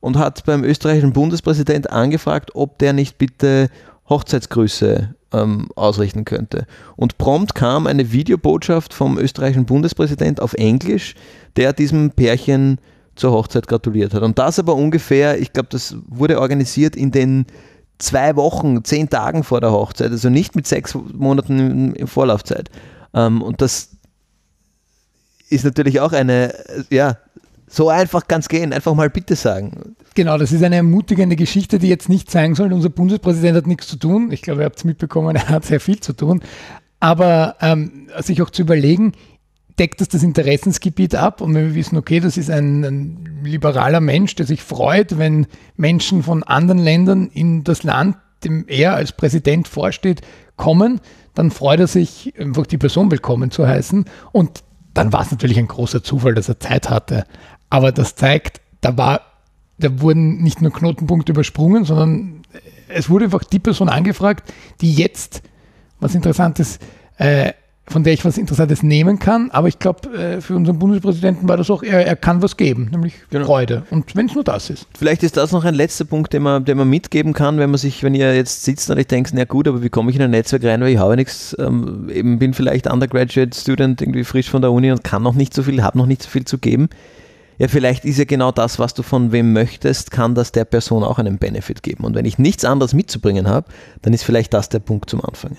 [0.00, 3.68] und hat beim österreichischen Bundespräsident angefragt, ob der nicht bitte
[4.08, 6.66] Hochzeitsgrüße ähm, ausrichten könnte.
[6.96, 11.14] Und prompt kam eine Videobotschaft vom österreichischen Bundespräsident auf Englisch,
[11.56, 12.78] der diesem Pärchen
[13.14, 14.22] zur Hochzeit gratuliert hat.
[14.22, 17.46] Und das aber ungefähr, ich glaube, das wurde organisiert in den
[17.98, 22.70] zwei Wochen, zehn Tagen vor der Hochzeit, also nicht mit sechs Monaten in Vorlaufzeit.
[23.12, 23.90] Ähm, und das
[25.50, 26.54] ist natürlich auch eine,
[26.90, 27.16] ja,
[27.66, 29.96] so einfach kann es gehen, einfach mal bitte sagen.
[30.18, 33.86] Genau, das ist eine ermutigende Geschichte, die jetzt nicht zeigen soll, unser Bundespräsident hat nichts
[33.86, 34.32] zu tun.
[34.32, 36.42] Ich glaube, ihr habt es mitbekommen, er hat sehr viel zu tun.
[36.98, 39.12] Aber ähm, sich auch zu überlegen,
[39.78, 44.00] deckt das das Interessensgebiet ab und wenn wir wissen, okay, das ist ein, ein, liberaler
[44.00, 45.46] Mensch, der sich freut, wenn
[45.76, 50.22] Menschen von anderen Ländern in das Land, dem er als Präsident vorsteht,
[50.56, 51.00] kommen,
[51.34, 54.04] dann freut er sich, einfach die Person willkommen zu heißen.
[54.32, 54.64] Und
[54.94, 57.22] dann war es natürlich ein großer Zufall, dass er Zeit hatte.
[57.70, 59.20] Aber das zeigt, da war,
[59.78, 62.42] da wurden nicht nur Knotenpunkte übersprungen, sondern
[62.88, 65.42] es wurde einfach die Person angefragt, die jetzt,
[66.00, 66.80] was interessant ist,
[67.18, 67.52] äh,
[67.86, 69.50] von der ich was Interessantes nehmen kann.
[69.50, 72.88] Aber ich glaube, äh, für unseren Bundespräsidenten war das auch, er, er kann was geben,
[72.92, 73.46] nämlich genau.
[73.46, 73.84] Freude.
[73.90, 74.86] Und wenn es nur das ist.
[74.96, 77.78] Vielleicht ist das noch ein letzter Punkt, den man, den man mitgeben kann, wenn man
[77.78, 80.22] sich, wenn ihr jetzt sitzt und ich denkt, na gut, aber wie komme ich in
[80.22, 84.50] ein Netzwerk rein, weil ich habe nichts, ähm, eben bin vielleicht Undergraduate Student, irgendwie frisch
[84.50, 86.58] von der Uni und kann noch nicht so viel, habe noch nicht so viel zu
[86.58, 86.88] geben.
[87.58, 91.02] Ja, vielleicht ist ja genau das, was du von wem möchtest, kann das der Person
[91.02, 92.04] auch einen Benefit geben.
[92.04, 93.68] Und wenn ich nichts anderes mitzubringen habe,
[94.02, 95.58] dann ist vielleicht das der Punkt zum Anfangen.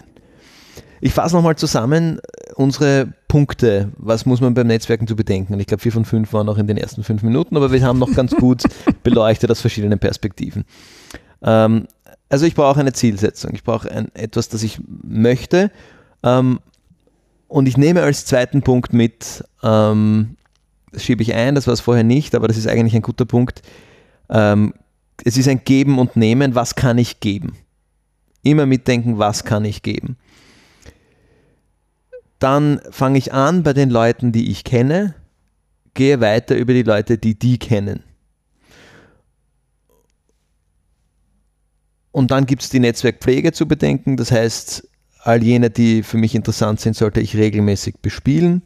[1.01, 2.19] Ich fasse nochmal zusammen
[2.55, 3.91] unsere Punkte.
[3.97, 5.53] Was muss man beim Netzwerken zu bedenken?
[5.53, 7.81] Und ich glaube, vier von fünf waren noch in den ersten fünf Minuten, aber wir
[7.83, 8.63] haben noch ganz gut
[9.03, 10.65] beleuchtet aus verschiedenen Perspektiven.
[11.41, 11.87] Ähm,
[12.29, 13.51] also ich brauche eine Zielsetzung.
[13.53, 15.71] Ich brauche etwas, das ich möchte.
[16.23, 16.59] Ähm,
[17.47, 20.37] und ich nehme als zweiten Punkt mit, ähm,
[20.95, 23.61] schiebe ich ein, das war es vorher nicht, aber das ist eigentlich ein guter Punkt.
[24.29, 24.73] Ähm,
[25.23, 26.55] es ist ein Geben und Nehmen.
[26.55, 27.57] Was kann ich geben?
[28.43, 30.17] Immer mitdenken, was kann ich geben?
[32.39, 35.13] Dann fange ich an bei den Leuten, die ich kenne,
[35.93, 38.03] gehe weiter über die Leute, die die kennen.
[42.11, 44.17] Und dann gibt es die Netzwerkpflege zu bedenken.
[44.17, 44.87] Das heißt,
[45.19, 48.63] all jene, die für mich interessant sind, sollte ich regelmäßig bespielen.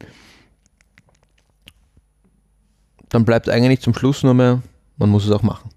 [3.08, 4.62] Dann bleibt eigentlich zum Schluss nur mehr,
[4.96, 5.70] man muss es auch machen.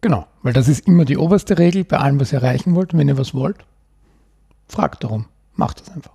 [0.00, 2.92] Genau, weil das ist immer die oberste Regel bei allem, was ihr erreichen wollt.
[2.92, 3.56] Und wenn ihr was wollt,
[4.68, 5.26] fragt darum.
[5.54, 6.12] Macht das einfach.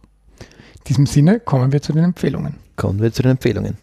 [0.77, 2.55] In diesem Sinne kommen wir zu den Empfehlungen.
[2.75, 3.77] Kommen wir zu den Empfehlungen.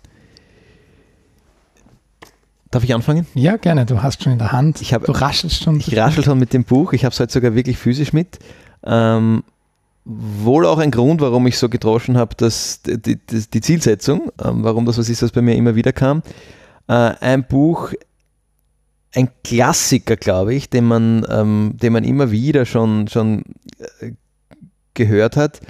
[2.70, 3.26] Darf ich anfangen?
[3.34, 3.86] Ja, gerne.
[3.86, 4.82] Du hast schon in der Hand.
[4.82, 5.80] Ich hab, du raschelst schon.
[5.80, 6.92] Ich raschel schon mit dem Buch.
[6.92, 8.38] Ich habe es heute sogar wirklich physisch mit.
[8.84, 9.42] Ähm,
[10.08, 14.64] wohl auch ein Grund, warum ich so gedroschen habe, dass die, die, die Zielsetzung, ähm,
[14.64, 16.22] warum das was ist, was bei mir immer wieder kam.
[16.88, 17.92] Äh, ein Buch,
[19.14, 23.42] ein Klassiker, glaube ich, den man, ähm, den man immer wieder schon, schon
[24.00, 24.12] äh,
[24.94, 25.60] gehört hat.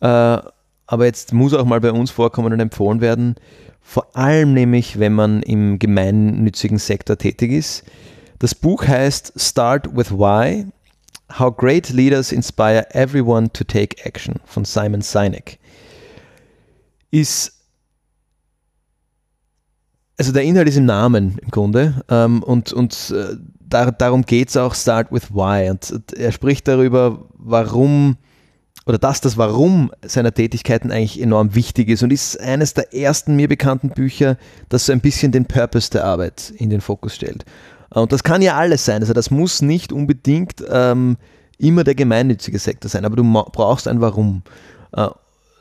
[0.00, 0.38] Äh,
[0.86, 3.34] aber jetzt muss auch mal bei uns vorkommen und empfohlen werden,
[3.80, 7.84] vor allem nämlich, wenn man im gemeinnützigen Sektor tätig ist.
[8.38, 10.66] Das Buch heißt Start with Why,
[11.38, 15.58] How Great Leaders Inspire Everyone to Take Action von Simon Sinek.
[17.10, 17.52] Ist
[20.16, 24.50] also der Inhalt ist im Namen im Grunde ähm, und, und äh, da, darum geht
[24.50, 28.16] es auch Start with Why und, und er spricht darüber, warum
[28.86, 33.34] oder dass das Warum seiner Tätigkeiten eigentlich enorm wichtig ist und ist eines der ersten
[33.34, 34.36] mir bekannten Bücher,
[34.68, 37.44] das so ein bisschen den Purpose der Arbeit in den Fokus stellt.
[38.00, 39.02] Und das kann ja alles sein.
[39.02, 41.16] Also das muss nicht unbedingt ähm,
[41.58, 44.42] immer der gemeinnützige Sektor sein, aber du brauchst ein Warum.
[44.92, 45.08] Äh,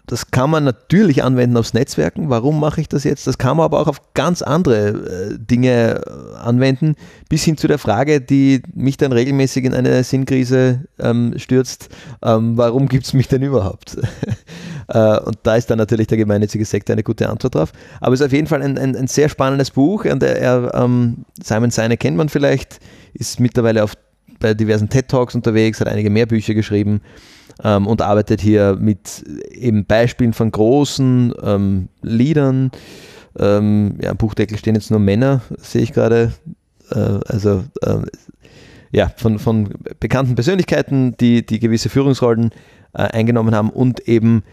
[0.05, 2.29] das kann man natürlich anwenden aufs Netzwerken.
[2.29, 3.25] Warum mache ich das jetzt?
[3.25, 6.95] Das kann man aber auch auf ganz andere äh, Dinge äh, anwenden,
[7.29, 11.87] bis hin zu der Frage, die mich dann regelmäßig in eine Sinnkrise ähm, stürzt.
[12.21, 13.97] Ähm, warum gibt es mich denn überhaupt?
[14.87, 17.71] äh, und da ist dann natürlich der gemeinnützige Sektor eine gute Antwort drauf.
[17.99, 20.05] Aber es ist auf jeden Fall ein, ein, ein sehr spannendes Buch.
[20.05, 22.79] Und er, er ähm, Simon Seine kennt man vielleicht,
[23.13, 23.93] ist mittlerweile auf,
[24.39, 27.01] bei diversen TED Talks unterwegs, hat einige mehr Bücher geschrieben
[27.63, 32.71] ähm, und arbeitet hier mit eben Beispielen von großen ähm, Liedern.
[33.39, 36.33] Ähm, ja, am Buchdeckel stehen jetzt nur Männer, sehe ich gerade.
[36.91, 37.97] Äh, also äh,
[38.91, 39.69] ja, von, von
[39.99, 42.51] bekannten Persönlichkeiten, die, die gewisse Führungsrollen
[42.93, 44.43] äh, eingenommen haben und eben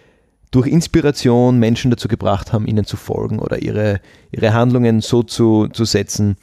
[0.50, 4.00] durch Inspiration Menschen dazu gebracht haben, ihnen zu folgen oder ihre,
[4.32, 6.36] ihre Handlungen so zu, zu setzen,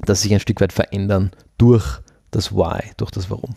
[0.00, 2.00] dass sie sich ein Stück weit verändern durch
[2.30, 3.56] das Why, durch das Warum.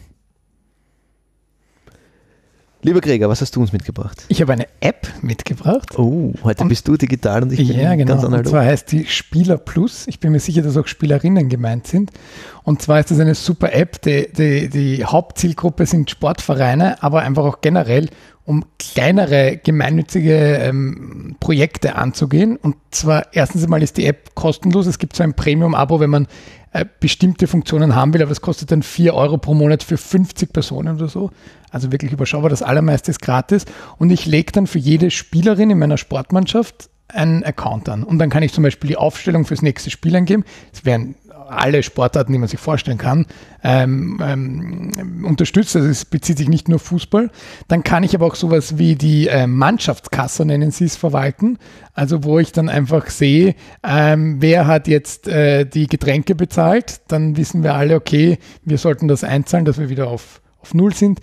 [2.81, 4.23] Lieber Gregor, was hast du uns mitgebracht?
[4.29, 5.99] Ich habe eine App mitgebracht.
[5.99, 8.13] Oh, heute und, bist du digital und ich bin ja, genau.
[8.13, 8.45] ganz analog.
[8.45, 10.07] Und zwar heißt die Spieler Plus.
[10.07, 12.11] Ich bin mir sicher, dass auch Spielerinnen gemeint sind.
[12.63, 14.01] Und zwar ist das eine super App.
[14.03, 18.07] Die, die, die Hauptzielgruppe sind Sportvereine, aber einfach auch generell,
[18.45, 22.55] um kleinere gemeinnützige ähm, Projekte anzugehen.
[22.55, 24.87] Und zwar erstens einmal ist die App kostenlos.
[24.87, 26.27] Es gibt so ein Premium-Abo, wenn man
[26.71, 30.53] äh, bestimmte Funktionen haben will, aber es kostet dann 4 Euro pro Monat für 50
[30.53, 31.31] Personen oder so.
[31.71, 32.49] Also wirklich überschaubar.
[32.49, 33.65] Das allermeiste ist gratis.
[33.97, 38.03] Und ich lege dann für jede Spielerin in meiner Sportmannschaft einen Account an.
[38.03, 40.43] Und dann kann ich zum Beispiel die Aufstellung fürs nächste Spiel eingeben.
[40.71, 41.15] Es werden
[41.49, 43.25] alle Sportarten, die man sich vorstellen kann,
[43.63, 45.75] ähm, ähm, unterstützt.
[45.75, 47.31] Also es bezieht sich nicht nur Fußball.
[47.67, 51.57] Dann kann ich aber auch sowas wie die äh, Mannschaftskasse, nennen sie es, verwalten.
[51.93, 57.01] Also wo ich dann einfach sehe, ähm, wer hat jetzt äh, die Getränke bezahlt.
[57.07, 60.93] Dann wissen wir alle, okay, wir sollten das einzahlen, dass wir wieder auf, auf Null
[60.93, 61.19] sind.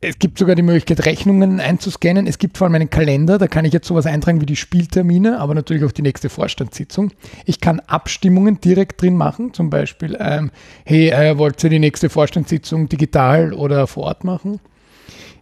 [0.00, 2.28] Es gibt sogar die Möglichkeit, Rechnungen einzuscannen.
[2.28, 5.40] Es gibt vor allem einen Kalender, da kann ich jetzt sowas eintragen wie die Spieltermine,
[5.40, 7.10] aber natürlich auch die nächste Vorstandssitzung.
[7.46, 10.52] Ich kann Abstimmungen direkt drin machen, zum Beispiel, ähm,
[10.84, 14.60] hey, äh, wollt ihr die nächste Vorstandssitzung digital oder vor Ort machen?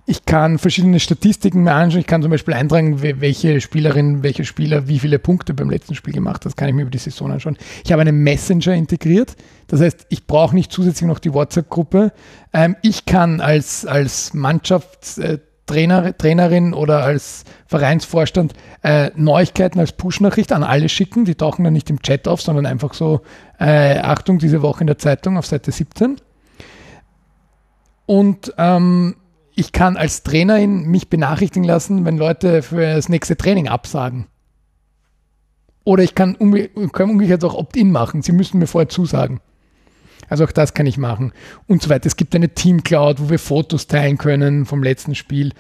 [0.09, 2.01] Ich kann verschiedene Statistiken mir anschauen.
[2.01, 6.15] Ich kann zum Beispiel eintragen, welche Spielerin, welcher Spieler wie viele Punkte beim letzten Spiel
[6.15, 6.47] gemacht hat.
[6.47, 7.59] Das kann ich mir über die Saison anschauen.
[7.85, 9.35] Ich habe einen Messenger integriert.
[9.67, 12.13] Das heißt, ich brauche nicht zusätzlich noch die WhatsApp-Gruppe.
[12.53, 18.55] Ähm, ich kann als, als Mannschaftstrainer, Trainerin oder als Vereinsvorstand
[18.85, 21.25] äh, Neuigkeiten als Push-Nachricht an alle schicken.
[21.25, 23.23] Die tauchen dann nicht im Chat auf, sondern einfach so,
[23.59, 26.21] äh, Achtung, diese Woche in der Zeitung auf Seite 17.
[28.07, 29.17] Und ähm,
[29.57, 34.27] ich kann als Trainerin mich benachrichtigen lassen, wenn Leute für das nächste Training absagen.
[35.83, 36.37] Oder ich kann,
[36.93, 38.21] kann umgekehrt auch Opt-in machen.
[38.21, 39.41] Sie müssen mir vorher zusagen.
[40.29, 41.33] Also auch das kann ich machen
[41.67, 42.07] und so weiter.
[42.07, 45.53] Es gibt eine Team Cloud, wo wir Fotos teilen können vom letzten Spiel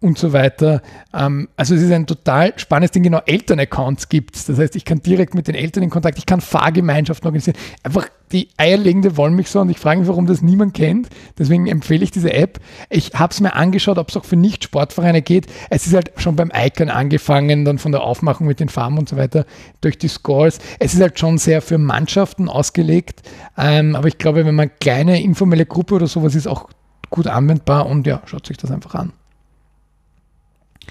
[0.00, 0.82] und so weiter.
[1.14, 4.46] Ähm, also es ist ein total spannendes Ding, genau Elternaccounts gibt es.
[4.46, 7.56] Das heißt, ich kann direkt mit den Eltern in Kontakt, ich kann Fahrgemeinschaften organisieren.
[7.82, 11.08] Einfach die eierlegende Wollmilchsau und ich frage mich, warum das niemand kennt.
[11.38, 12.60] Deswegen empfehle ich diese App.
[12.88, 15.48] Ich habe es mir angeschaut, ob es auch für Nicht-Sportvereine geht.
[15.68, 19.08] Es ist halt schon beim Icon angefangen, dann von der Aufmachung mit den Farben und
[19.08, 19.44] so weiter,
[19.80, 20.60] durch die Scores.
[20.78, 23.22] Es ist halt schon sehr für Mannschaften ausgelegt.
[23.58, 26.70] Ähm, aber ich glaube, wenn man kleine informelle Gruppe oder sowas ist, auch
[27.10, 29.12] gut anwendbar und ja, schaut sich das einfach an.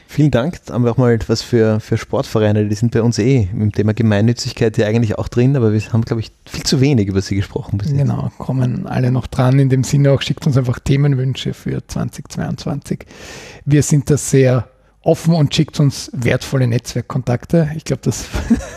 [0.08, 0.60] Vielen Dank.
[0.66, 2.68] Da haben wir auch mal etwas für, für Sportvereine.
[2.68, 6.04] Die sind bei uns eh im Thema Gemeinnützigkeit ja eigentlich auch drin, aber wir haben,
[6.04, 7.78] glaube ich, viel zu wenig über sie gesprochen.
[7.78, 9.60] Bis genau, kommen alle noch dran.
[9.60, 13.06] In dem Sinne auch schickt uns einfach Themenwünsche für 2022.
[13.66, 14.68] Wir sind da sehr
[15.02, 17.72] offen und schickt uns wertvolle Netzwerkkontakte.
[17.76, 18.26] Ich glaube, das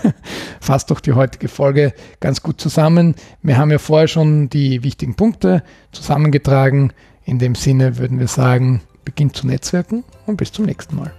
[0.61, 3.14] fasst doch die heutige Folge ganz gut zusammen.
[3.43, 5.62] Wir haben ja vorher schon die wichtigen Punkte
[5.93, 6.93] zusammengetragen.
[7.25, 11.12] In dem Sinne würden wir sagen, beginnt zu netzwerken und bis zum nächsten Mal.